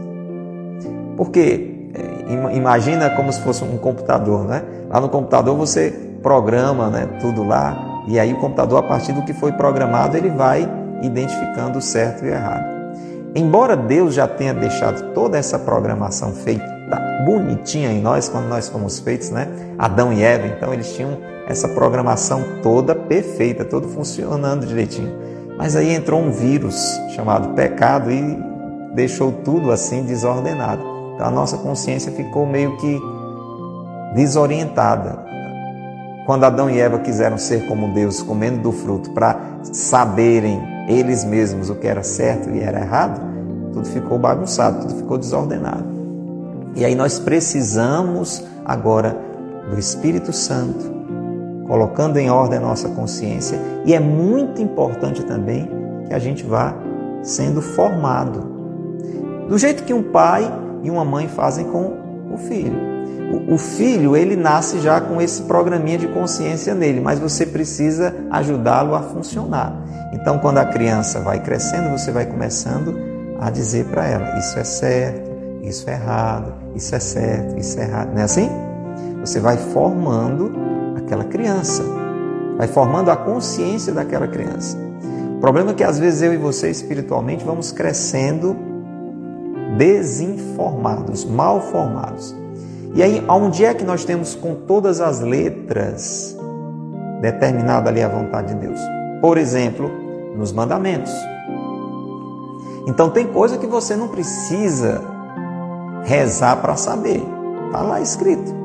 [1.15, 4.63] Porque é, imagina como se fosse um computador, né?
[4.89, 9.23] Lá no computador você programa né, tudo lá, e aí o computador, a partir do
[9.23, 10.69] que foi programado, ele vai
[11.01, 12.63] identificando o certo e o errado.
[13.33, 16.69] Embora Deus já tenha deixado toda essa programação feita
[17.25, 19.47] bonitinha em nós quando nós fomos feitos, né?
[19.77, 25.11] Adão e Eva, então eles tinham essa programação toda perfeita, todo funcionando direitinho.
[25.57, 26.75] Mas aí entrou um vírus
[27.15, 28.37] chamado pecado e
[28.93, 30.83] deixou tudo assim desordenado.
[31.13, 32.99] Então a nossa consciência ficou meio que
[34.15, 35.23] desorientada.
[36.25, 41.69] Quando Adão e Eva quiseram ser como Deus, comendo do fruto para saberem eles mesmos
[41.69, 43.21] o que era certo e era errado,
[43.73, 45.85] tudo ficou bagunçado, tudo ficou desordenado.
[46.75, 49.17] E aí nós precisamos agora
[49.69, 50.90] do Espírito Santo,
[51.71, 55.71] colocando em ordem a nossa consciência, e é muito importante também
[56.05, 56.75] que a gente vá
[57.23, 58.41] sendo formado.
[59.47, 60.51] Do jeito que um pai
[60.83, 61.93] e uma mãe fazem com
[62.29, 62.75] o filho.
[63.47, 68.93] O, filho, ele nasce já com esse programinha de consciência nele, mas você precisa ajudá-lo
[68.93, 69.73] a funcionar.
[70.11, 72.93] Então, quando a criança vai crescendo, você vai começando
[73.39, 75.31] a dizer para ela: isso é certo,
[75.63, 78.09] isso é errado, isso é certo, isso é errado.
[78.11, 78.49] Não é assim?
[79.21, 81.83] Você vai formando aquela criança,
[82.57, 84.77] vai formando a consciência daquela criança.
[85.37, 88.55] O problema é que às vezes eu e você espiritualmente vamos crescendo
[89.77, 92.35] desinformados, mal formados.
[92.93, 96.37] E aí, onde é que nós temos com todas as letras
[97.21, 98.79] determinada ali a vontade de Deus?
[99.21, 99.89] Por exemplo,
[100.35, 101.13] nos mandamentos.
[102.87, 105.01] Então tem coisa que você não precisa
[106.03, 107.23] rezar para saber.
[107.67, 108.60] Está lá escrito.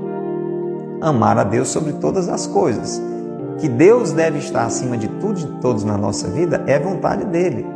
[1.00, 3.00] Amar a Deus sobre todas as coisas.
[3.58, 7.24] que Deus deve estar acima de tudo e de todos na nossa vida é vontade
[7.24, 7.66] dele.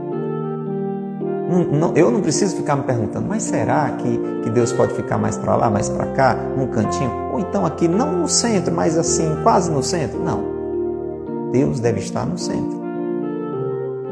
[1.95, 5.57] eu não preciso ficar me perguntando, mas será que, que Deus pode ficar mais para
[5.57, 7.11] lá, mais para cá, num cantinho?
[7.33, 10.23] Ou então aqui, não no centro, mas assim, quase no centro?
[10.23, 11.51] Não.
[11.51, 12.79] Deus deve estar no centro.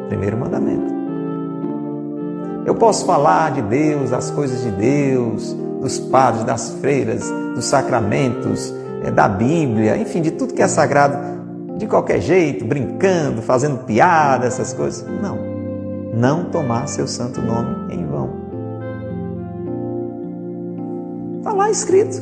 [0.09, 0.98] Primeiro mandamento.
[2.64, 8.74] Eu posso falar de Deus, das coisas de Deus, dos padres, das freiras, dos sacramentos,
[9.14, 11.16] da Bíblia, enfim, de tudo que é sagrado,
[11.76, 15.07] de qualquer jeito, brincando, fazendo piada, essas coisas.
[15.22, 15.38] Não.
[16.14, 18.30] Não tomar seu santo nome em vão.
[21.38, 22.20] Está lá escrito.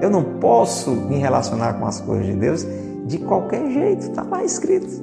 [0.00, 2.66] Eu não posso me relacionar com as coisas de Deus
[3.06, 5.02] de qualquer jeito, está lá escrito.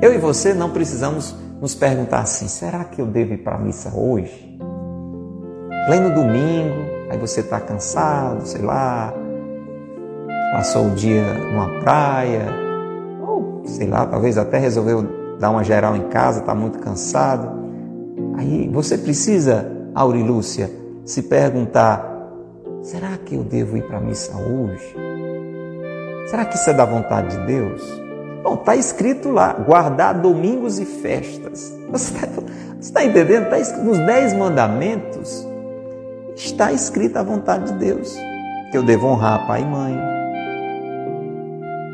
[0.00, 3.58] Eu e você não precisamos nos perguntar assim: será que eu devo ir para a
[3.58, 4.58] missa hoje?
[5.86, 9.12] Pleno domingo, aí você está cansado, sei lá,
[10.52, 12.46] passou o dia numa praia,
[13.20, 17.60] ou sei lá, talvez até resolveu dar uma geral em casa, está muito cansado.
[18.36, 20.70] Aí você precisa, Aurilúcia,
[21.04, 22.04] se perguntar:
[22.82, 24.94] será que eu devo ir para a missa hoje?
[26.26, 27.82] Será que isso é da vontade de Deus?
[28.42, 31.76] Bom, está escrito lá, guardar domingos e festas.
[31.90, 32.14] Você
[32.80, 33.44] está tá entendendo?
[33.44, 35.46] Está escrito nos Dez Mandamentos,
[36.36, 38.16] está escrita a vontade de Deus.
[38.70, 39.98] Que eu devo honrar pai e mãe,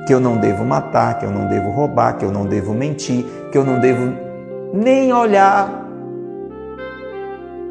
[0.06, 3.24] que eu não devo matar, que eu não devo roubar, que eu não devo mentir,
[3.50, 4.12] que eu não devo
[4.72, 5.84] nem olhar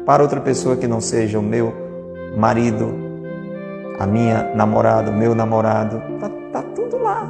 [0.04, 1.72] para outra pessoa que não seja o meu
[2.36, 2.94] marido,
[3.98, 6.02] a minha namorada, o meu namorado.
[6.14, 7.26] Está tá tudo lá.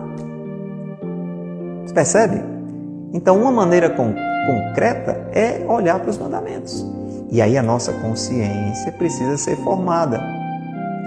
[1.84, 2.42] Você percebe?
[3.12, 6.84] Então, uma maneira com, concreta é olhar para os mandamentos.
[7.30, 10.20] E aí a nossa consciência precisa ser formada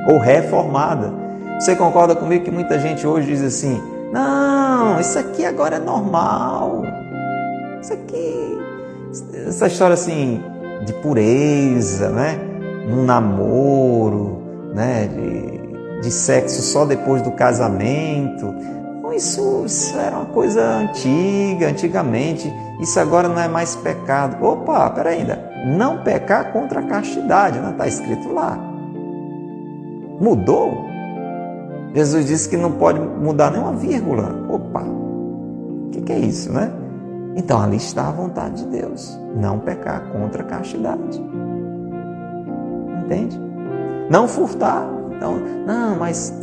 [0.07, 1.28] ou reformada.
[1.59, 3.81] Você concorda comigo que muita gente hoje diz assim:
[4.13, 6.83] não, isso aqui agora é normal.
[7.81, 8.57] Isso aqui,
[9.45, 10.41] essa história assim
[10.85, 12.39] de pureza, né?
[12.87, 14.41] Num namoro,
[14.73, 15.07] né?
[15.07, 18.55] De, de sexo só depois do casamento.
[19.13, 22.49] Isso, isso era uma coisa antiga, antigamente.
[22.79, 24.41] Isso agora não é mais pecado.
[24.41, 25.51] Opa, peraí ainda.
[25.65, 28.57] Não pecar contra a castidade, não está escrito lá.
[30.21, 30.88] Mudou?
[31.93, 34.35] Jesus disse que não pode mudar nenhuma vírgula.
[34.49, 36.71] Opa, o que, que, é isso, né?
[37.35, 39.19] Então ali está a vontade de Deus.
[39.35, 41.21] Não pecar contra a castidade.
[43.05, 43.39] Entende?
[44.09, 44.87] Não furtar.
[45.15, 46.33] Então, não, mas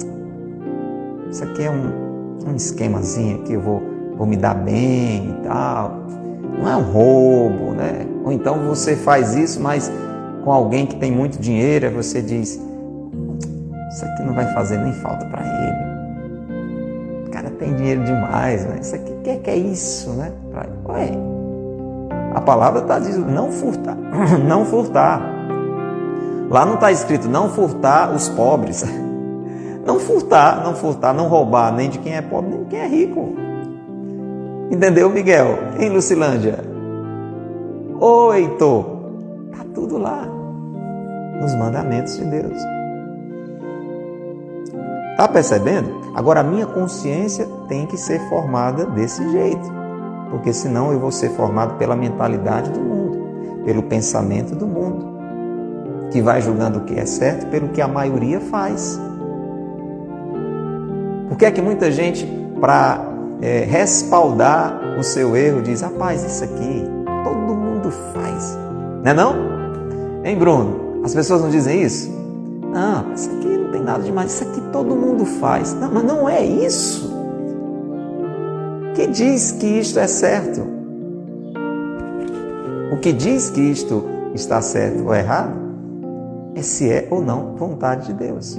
[1.30, 3.82] isso aqui é um, um esquemazinho que eu vou,
[4.16, 6.06] vou me dar bem e tal.
[6.58, 8.06] Não é um roubo, né?
[8.24, 9.90] Ou então você faz isso, mas
[10.42, 12.60] com alguém que tem muito dinheiro, você diz:
[13.96, 17.26] Isso aqui não vai fazer nem falta para ele.
[17.26, 18.76] O cara tem dinheiro demais, né?
[18.78, 20.32] Isso aqui, o que, que é isso, né?
[20.86, 21.12] Ué,
[22.34, 23.96] a palavra está dizendo: não furtar.
[24.46, 25.22] não furtar.
[26.50, 28.84] Lá não está escrito não furtar os pobres.
[29.86, 32.88] Não furtar, não furtar, não roubar nem de quem é pobre, nem de quem é
[32.88, 33.36] rico.
[34.68, 35.58] Entendeu, Miguel?
[35.78, 36.58] Em Lucilândia.
[38.00, 38.84] Ô Heitor,
[39.56, 40.26] tá tudo lá
[41.40, 42.75] nos mandamentos de Deus.
[45.16, 46.12] Tá percebendo?
[46.14, 49.72] Agora a minha consciência tem que ser formada desse jeito,
[50.30, 55.06] porque senão eu vou ser formado pela mentalidade do mundo, pelo pensamento do mundo,
[56.10, 59.00] que vai julgando o que é certo pelo que a maioria faz.
[61.30, 62.26] Por que é que muita gente,
[62.60, 63.00] para
[63.40, 66.84] é, respaldar o seu erro, diz: rapaz, isso aqui
[67.24, 68.56] todo mundo faz.
[69.02, 69.34] Não é não?
[70.24, 71.00] Hein, Bruno?
[71.02, 72.10] As pessoas não dizem isso?
[72.72, 75.74] Não, isso aqui tem nada demais, isso aqui todo mundo faz.
[75.74, 77.14] Não, mas não é isso.
[78.94, 80.62] Que diz que isto é certo?
[82.90, 84.04] O que diz que isto
[84.34, 85.54] está certo ou errado
[86.54, 88.58] é se é ou não vontade de Deus.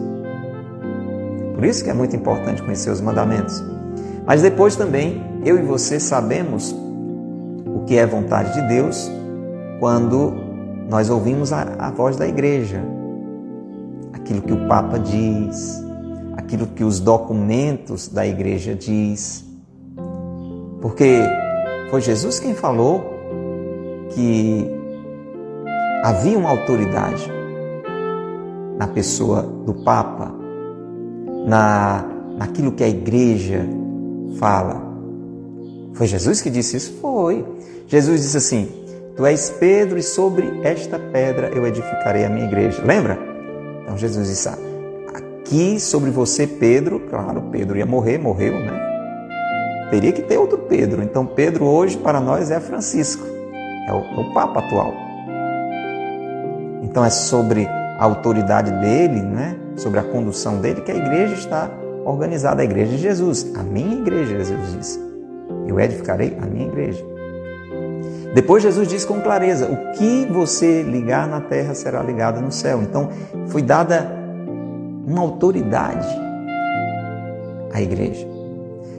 [1.56, 3.64] Por isso que é muito importante conhecer os mandamentos.
[4.24, 6.76] Mas depois também eu e você sabemos
[7.66, 9.12] o que é vontade de Deus
[9.80, 10.34] quando
[10.88, 12.84] nós ouvimos a, a voz da igreja,
[14.28, 15.82] aquilo que o Papa diz,
[16.36, 19.46] aquilo que os documentos da igreja diz.
[20.82, 21.22] Porque
[21.90, 23.02] foi Jesus quem falou
[24.14, 24.70] que
[26.04, 27.32] havia uma autoridade
[28.78, 30.36] na pessoa do Papa,
[31.48, 32.04] na,
[32.38, 33.66] naquilo que a igreja
[34.38, 34.86] fala.
[35.94, 36.98] Foi Jesus que disse isso?
[37.00, 37.46] Foi.
[37.88, 38.70] Jesus disse assim:
[39.16, 42.84] Tu és Pedro, e sobre esta pedra eu edificarei a minha igreja.
[42.86, 43.27] Lembra?
[43.88, 48.88] Então Jesus disse: Aqui sobre você, Pedro, claro, Pedro ia morrer, morreu, né?
[49.90, 51.02] teria que ter outro Pedro.
[51.02, 53.26] Então, Pedro hoje para nós é Francisco,
[53.88, 54.94] é o, é o Papa atual.
[56.84, 59.58] Então, é sobre a autoridade dele, né?
[59.78, 61.72] sobre a condução dele, que a igreja está
[62.04, 65.00] organizada, a igreja de Jesus, a minha igreja, Jesus disse.
[65.66, 67.17] Eu edificarei a minha igreja.
[68.34, 72.82] Depois Jesus diz com clareza: o que você ligar na terra será ligado no céu.
[72.82, 73.10] Então,
[73.48, 74.12] foi dada
[75.06, 76.08] uma autoridade
[77.74, 78.28] à igreja.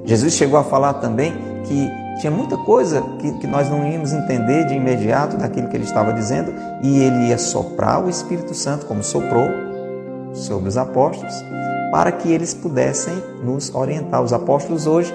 [0.04, 4.64] Jesus chegou a falar também que tinha muita coisa que, que nós não íamos entender
[4.66, 6.52] de imediato daquilo que ele estava dizendo,
[6.82, 9.48] e ele ia soprar o Espírito Santo, como soprou
[10.32, 11.34] sobre os apóstolos,
[11.92, 14.22] para que eles pudessem nos orientar.
[14.22, 15.12] Os apóstolos hoje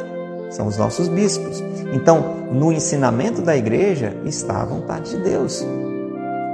[0.53, 1.61] são os nossos bispos.
[1.93, 5.65] Então, no ensinamento da igreja está a vontade de Deus.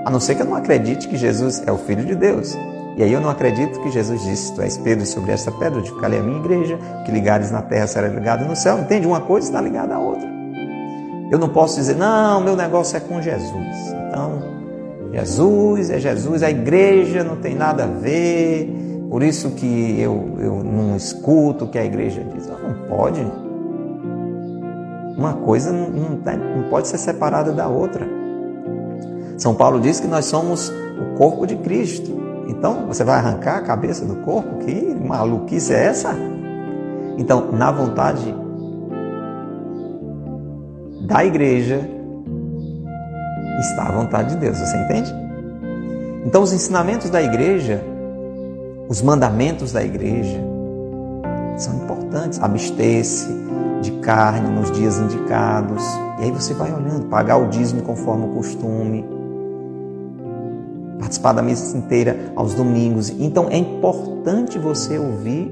[0.05, 2.57] A não ser que eu não acredite que Jesus é o Filho de Deus.
[2.97, 5.91] E aí eu não acredito que Jesus disse: Tu és Pedro, sobre esta pedra de
[5.91, 8.79] a minha igreja, que ligares na terra será ligado no céu.
[8.79, 9.05] Entende?
[9.05, 10.27] Uma coisa está ligada à outra.
[11.31, 13.53] Eu não posso dizer, não, meu negócio é com Jesus.
[14.07, 14.41] Então,
[15.13, 18.67] Jesus é Jesus, a igreja não tem nada a ver,
[19.09, 22.47] por isso que eu, eu não escuto o que a igreja diz.
[22.47, 23.21] Não pode.
[25.19, 28.07] Uma coisa não, não, tá, não pode ser separada da outra.
[29.37, 32.17] São Paulo diz que nós somos o corpo de Cristo.
[32.47, 34.59] Então, você vai arrancar a cabeça do corpo?
[34.59, 36.15] Que maluquice é essa?
[37.17, 38.33] Então, na vontade
[41.01, 41.81] da igreja
[43.59, 45.13] está a vontade de Deus, você entende?
[46.25, 47.83] Então, os ensinamentos da igreja,
[48.87, 50.39] os mandamentos da igreja,
[51.57, 52.41] são importantes.
[52.41, 53.48] Abster-se
[53.81, 55.83] de carne nos dias indicados.
[56.19, 59.19] E aí você vai olhando, pagar o dízimo conforme o costume
[60.99, 63.09] participar da missa inteira aos domingos.
[63.09, 65.51] Então é importante você ouvir,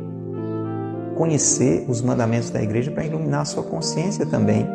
[1.15, 4.67] conhecer os mandamentos da igreja para iluminar a sua consciência também.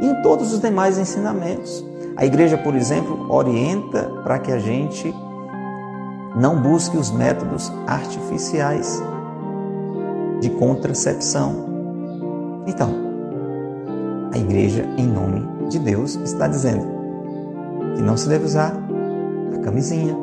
[0.00, 1.84] E em todos os demais ensinamentos.
[2.16, 5.12] A igreja, por exemplo, orienta para que a gente
[6.36, 9.02] não busque os métodos artificiais
[10.40, 11.71] de contracepção.
[12.66, 12.94] Então,
[14.32, 16.86] a igreja, em nome de Deus, está dizendo
[17.96, 18.82] que não se deve usar
[19.62, 20.14] camisinha,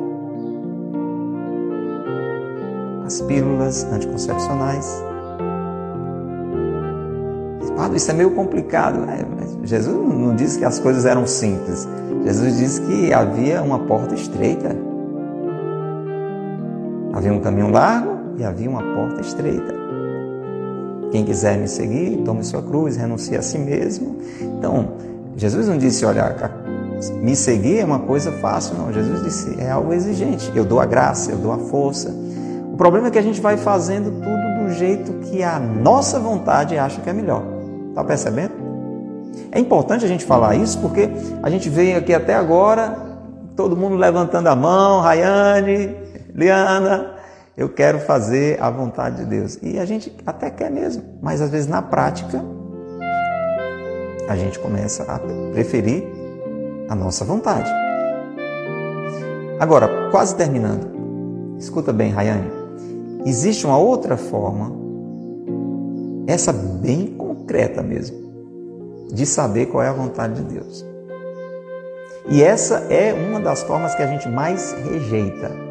[3.04, 5.02] as pílulas anticoncepcionais.
[7.76, 9.00] Padre, isso é meio complicado.
[9.00, 9.18] Né?
[9.64, 11.88] Jesus não disse que as coisas eram simples.
[12.24, 14.76] Jesus disse que havia uma porta estreita.
[17.14, 19.79] Havia um caminho largo e havia uma porta estreita.
[21.10, 24.18] Quem quiser me seguir, tome sua cruz, renuncie a si mesmo.
[24.40, 24.92] Então,
[25.36, 26.52] Jesus não disse, olha,
[27.20, 28.92] me seguir é uma coisa fácil, não.
[28.92, 30.52] Jesus disse, é algo exigente.
[30.54, 32.14] Eu dou a graça, eu dou a força.
[32.72, 36.78] O problema é que a gente vai fazendo tudo do jeito que a nossa vontade
[36.78, 37.42] acha que é melhor.
[37.88, 38.52] Está percebendo?
[39.50, 41.10] É importante a gente falar isso porque
[41.42, 42.96] a gente veio aqui até agora,
[43.56, 45.96] todo mundo levantando a mão, Rayane,
[46.34, 47.14] Liana,
[47.56, 49.58] eu quero fazer a vontade de Deus.
[49.62, 52.42] E a gente até quer mesmo, mas às vezes na prática
[54.28, 55.18] a gente começa a
[55.52, 56.04] preferir
[56.88, 57.70] a nossa vontade.
[59.58, 62.50] Agora, quase terminando, escuta bem, Rayane.
[63.26, 64.72] Existe uma outra forma,
[66.26, 68.16] essa bem concreta mesmo,
[69.12, 70.86] de saber qual é a vontade de Deus.
[72.30, 75.69] E essa é uma das formas que a gente mais rejeita.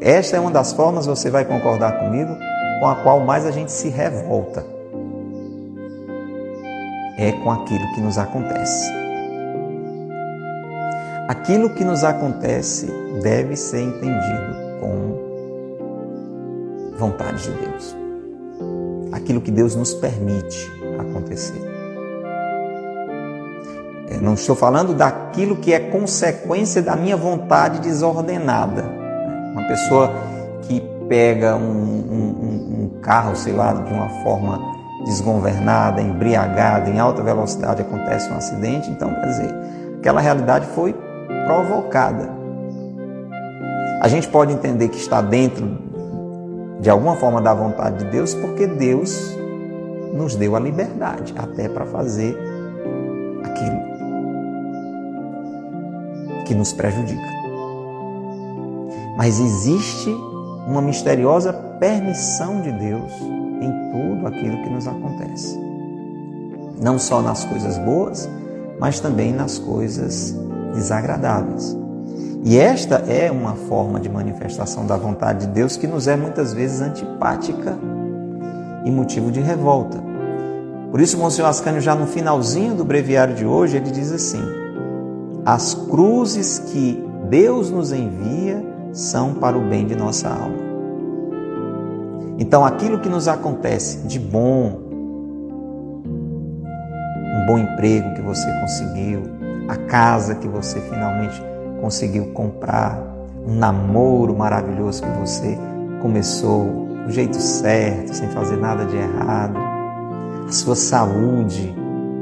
[0.00, 2.36] Esta é uma das formas, você vai concordar comigo,
[2.80, 4.78] com a qual mais a gente se revolta
[7.18, 8.92] é com aquilo que nos acontece.
[11.26, 12.86] Aquilo que nos acontece
[13.22, 15.18] deve ser entendido com
[16.96, 17.96] vontade de Deus.
[19.12, 21.60] Aquilo que Deus nos permite acontecer.
[24.10, 28.97] Eu não estou falando daquilo que é consequência da minha vontade desordenada.
[29.68, 30.10] Pessoa
[30.62, 34.58] que pega um, um, um carro, sei lá, de uma forma
[35.04, 39.54] desgovernada, embriagada, em alta velocidade acontece um acidente, então quer dizer,
[39.98, 40.94] aquela realidade foi
[41.46, 42.28] provocada.
[44.00, 45.78] A gente pode entender que está dentro
[46.80, 49.36] de alguma forma da vontade de Deus, porque Deus
[50.14, 52.36] nos deu a liberdade até para fazer
[53.44, 53.78] aquilo
[56.44, 57.37] que nos prejudica.
[59.18, 60.10] Mas existe
[60.64, 63.12] uma misteriosa permissão de Deus
[63.60, 65.58] em tudo aquilo que nos acontece.
[66.80, 68.28] Não só nas coisas boas,
[68.78, 70.36] mas também nas coisas
[70.72, 71.76] desagradáveis.
[72.44, 76.54] E esta é uma forma de manifestação da vontade de Deus que nos é muitas
[76.54, 77.76] vezes antipática
[78.84, 79.98] e motivo de revolta.
[80.92, 84.42] Por isso, Monsenhor Ascânio, já no finalzinho do breviário de hoje, ele diz assim:
[85.44, 88.67] As cruzes que Deus nos envia
[88.98, 90.58] são para o bem de nossa alma.
[92.36, 94.80] Então, aquilo que nos acontece de bom,
[96.04, 99.22] um bom emprego que você conseguiu,
[99.68, 101.40] a casa que você finalmente
[101.80, 103.00] conseguiu comprar,
[103.46, 105.56] um namoro maravilhoso que você
[106.02, 109.56] começou do jeito certo, sem fazer nada de errado,
[110.46, 111.72] a sua saúde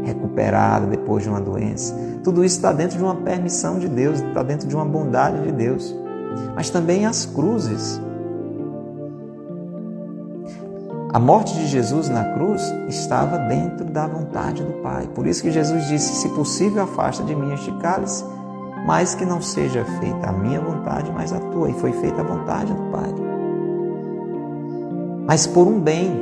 [0.05, 1.95] recuperada depois de uma doença.
[2.23, 5.53] Tudo isso está dentro de uma permissão de Deus, está dentro de uma bondade de
[5.53, 6.06] Deus.
[6.55, 8.01] Mas também as cruzes.
[11.13, 15.09] A morte de Jesus na cruz estava dentro da vontade do Pai.
[15.15, 18.25] Por isso que Jesus disse: Se possível, afasta de mim este cálice,
[18.87, 21.71] mas que não seja feita a minha vontade, mas a tua.
[21.71, 23.15] E foi feita a vontade do Pai.
[25.27, 26.13] Mas por um bem,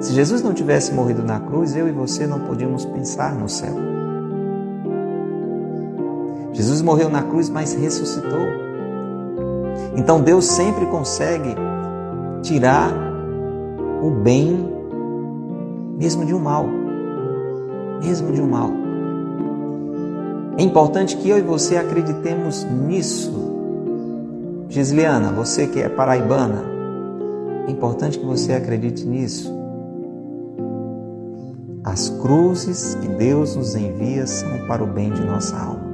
[0.00, 3.74] se Jesus não tivesse morrido na cruz, eu e você não podíamos pensar no céu.
[6.52, 8.67] Jesus morreu na cruz, mas ressuscitou.
[9.96, 11.54] Então Deus sempre consegue
[12.42, 12.90] tirar
[14.02, 14.68] o bem,
[15.98, 16.66] mesmo de um mal.
[18.02, 18.70] Mesmo de um mal.
[20.56, 23.32] É importante que eu e você acreditemos nisso.
[24.68, 26.64] Gisliana, você que é paraibana,
[27.66, 29.56] é importante que você acredite nisso.
[31.84, 35.87] As cruzes que Deus nos envia são para o bem de nossa alma.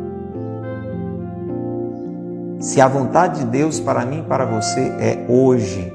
[2.65, 5.93] Se a vontade de Deus para mim e para você é hoje,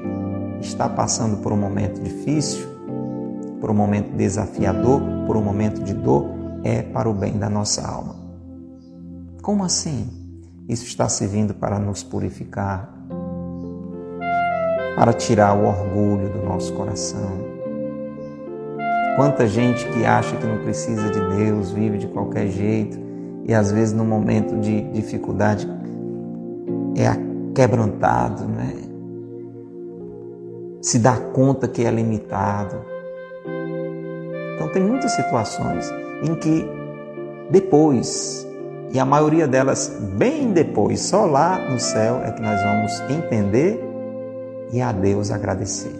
[0.60, 2.64] está passando por um momento difícil,
[3.60, 6.26] por um momento desafiador, por um momento de dor,
[6.62, 8.14] é para o bem da nossa alma.
[9.42, 10.08] Como assim?
[10.68, 12.88] Isso está servindo para nos purificar,
[14.94, 17.50] para tirar o orgulho do nosso coração,
[19.16, 22.96] Quanta gente que acha que não precisa de Deus, vive de qualquer jeito
[23.44, 25.66] e às vezes no momento de dificuldade
[27.00, 27.16] é
[27.54, 28.90] quebrantado, né?
[30.82, 32.76] se dá conta que é limitado.
[34.54, 35.90] Então tem muitas situações
[36.22, 36.66] em que
[37.50, 38.46] depois,
[38.92, 43.82] e a maioria delas bem depois, só lá no céu é que nós vamos entender
[44.72, 45.92] e a Deus agradecer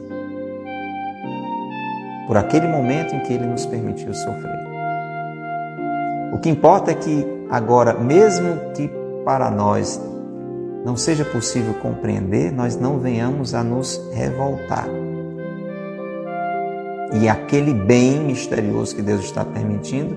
[2.26, 4.60] por aquele momento em que Ele nos permitiu sofrer.
[6.32, 8.88] O que importa é que agora, mesmo que
[9.24, 10.00] para nós
[10.84, 14.88] não seja possível compreender, nós não venhamos a nos revoltar.
[17.12, 20.16] E aquele bem misterioso que Deus está permitindo,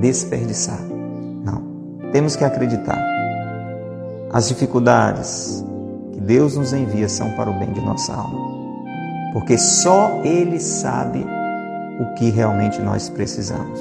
[0.00, 0.80] desperdiçar.
[1.44, 2.10] Não.
[2.12, 2.98] Temos que acreditar.
[4.32, 5.64] As dificuldades
[6.12, 8.50] que Deus nos envia são para o bem de nossa alma.
[9.32, 11.24] Porque só Ele sabe
[12.00, 13.78] o que realmente nós precisamos.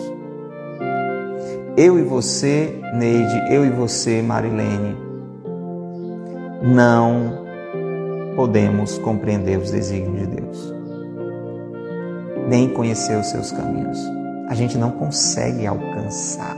[1.78, 5.09] Eu e você, Neide, eu e você, Marilene,
[6.62, 7.45] não
[8.36, 10.74] podemos compreender os desígnios de Deus,
[12.47, 13.97] nem conhecer os seus caminhos.
[14.49, 16.57] A gente não consegue alcançar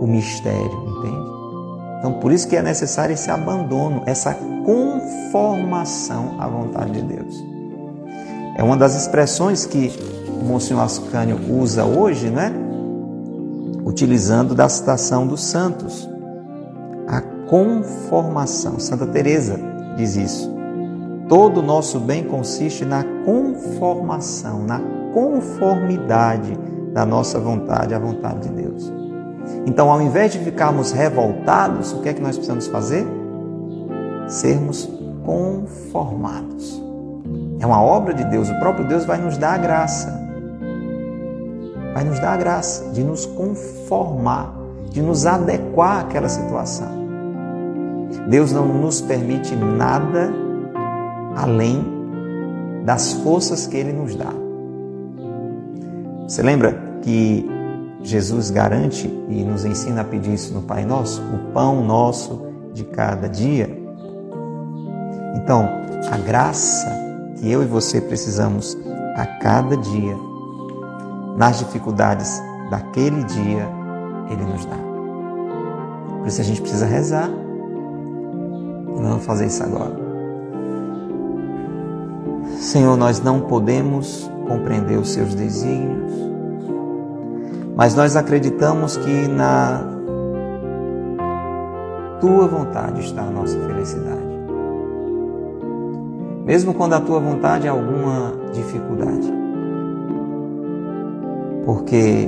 [0.00, 1.28] o mistério, entende?
[1.98, 7.44] Então, por isso que é necessário esse abandono, essa conformação à vontade de Deus.
[8.56, 9.92] É uma das expressões que
[10.44, 12.52] Monsenhor Ascânio usa hoje, né?
[13.84, 16.08] Utilizando da citação dos santos.
[17.48, 18.78] Conformação.
[18.78, 19.58] Santa Teresa
[19.96, 20.58] diz isso.
[21.28, 24.80] Todo o nosso bem consiste na conformação, na
[25.12, 26.58] conformidade
[26.92, 28.92] da nossa vontade à vontade de Deus.
[29.66, 33.06] Então, ao invés de ficarmos revoltados, o que é que nós precisamos fazer?
[34.26, 34.88] Sermos
[35.24, 36.82] conformados.
[37.60, 38.48] É uma obra de Deus.
[38.48, 40.28] O próprio Deus vai nos dar a graça.
[41.92, 44.54] Vai nos dar a graça de nos conformar,
[44.90, 46.97] de nos adequar àquela situação.
[48.28, 50.30] Deus não nos permite nada
[51.34, 51.82] além
[52.84, 54.32] das forças que Ele nos dá.
[56.26, 57.48] Você lembra que
[58.02, 61.22] Jesus garante e nos ensina a pedir isso no Pai Nosso?
[61.22, 63.68] O pão nosso de cada dia.
[65.36, 65.68] Então,
[66.10, 66.86] a graça
[67.36, 68.76] que eu e você precisamos
[69.16, 70.16] a cada dia,
[71.36, 73.68] nas dificuldades daquele dia,
[74.30, 74.76] Ele nos dá.
[76.18, 77.30] Por isso a gente precisa rezar.
[78.98, 79.96] E não fazer isso agora.
[82.58, 86.12] Senhor, nós não podemos compreender os seus desígnios,
[87.76, 89.84] mas nós acreditamos que na
[92.20, 94.28] tua vontade está a nossa felicidade.
[96.44, 99.30] mesmo quando a tua vontade é alguma dificuldade.
[101.66, 102.26] Porque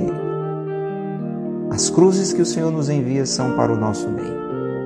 [1.71, 4.31] as cruzes que o Senhor nos envia são para o nosso bem,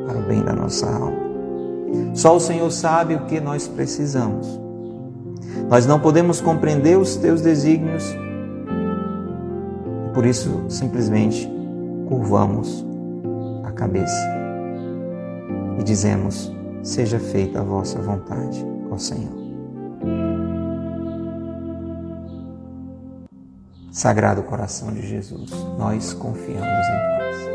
[0.08, 1.25] para o bem da nossa alma.
[2.14, 4.48] Só o Senhor sabe o que nós precisamos.
[5.70, 8.16] Nós não podemos compreender os teus desígnios
[10.16, 11.46] por isso simplesmente
[12.08, 12.86] curvamos
[13.66, 14.26] a cabeça
[15.78, 16.50] e dizemos:
[16.82, 19.36] Seja feita a vossa vontade, ó Senhor.
[23.92, 27.55] Sagrado coração de Jesus, nós confiamos em vós.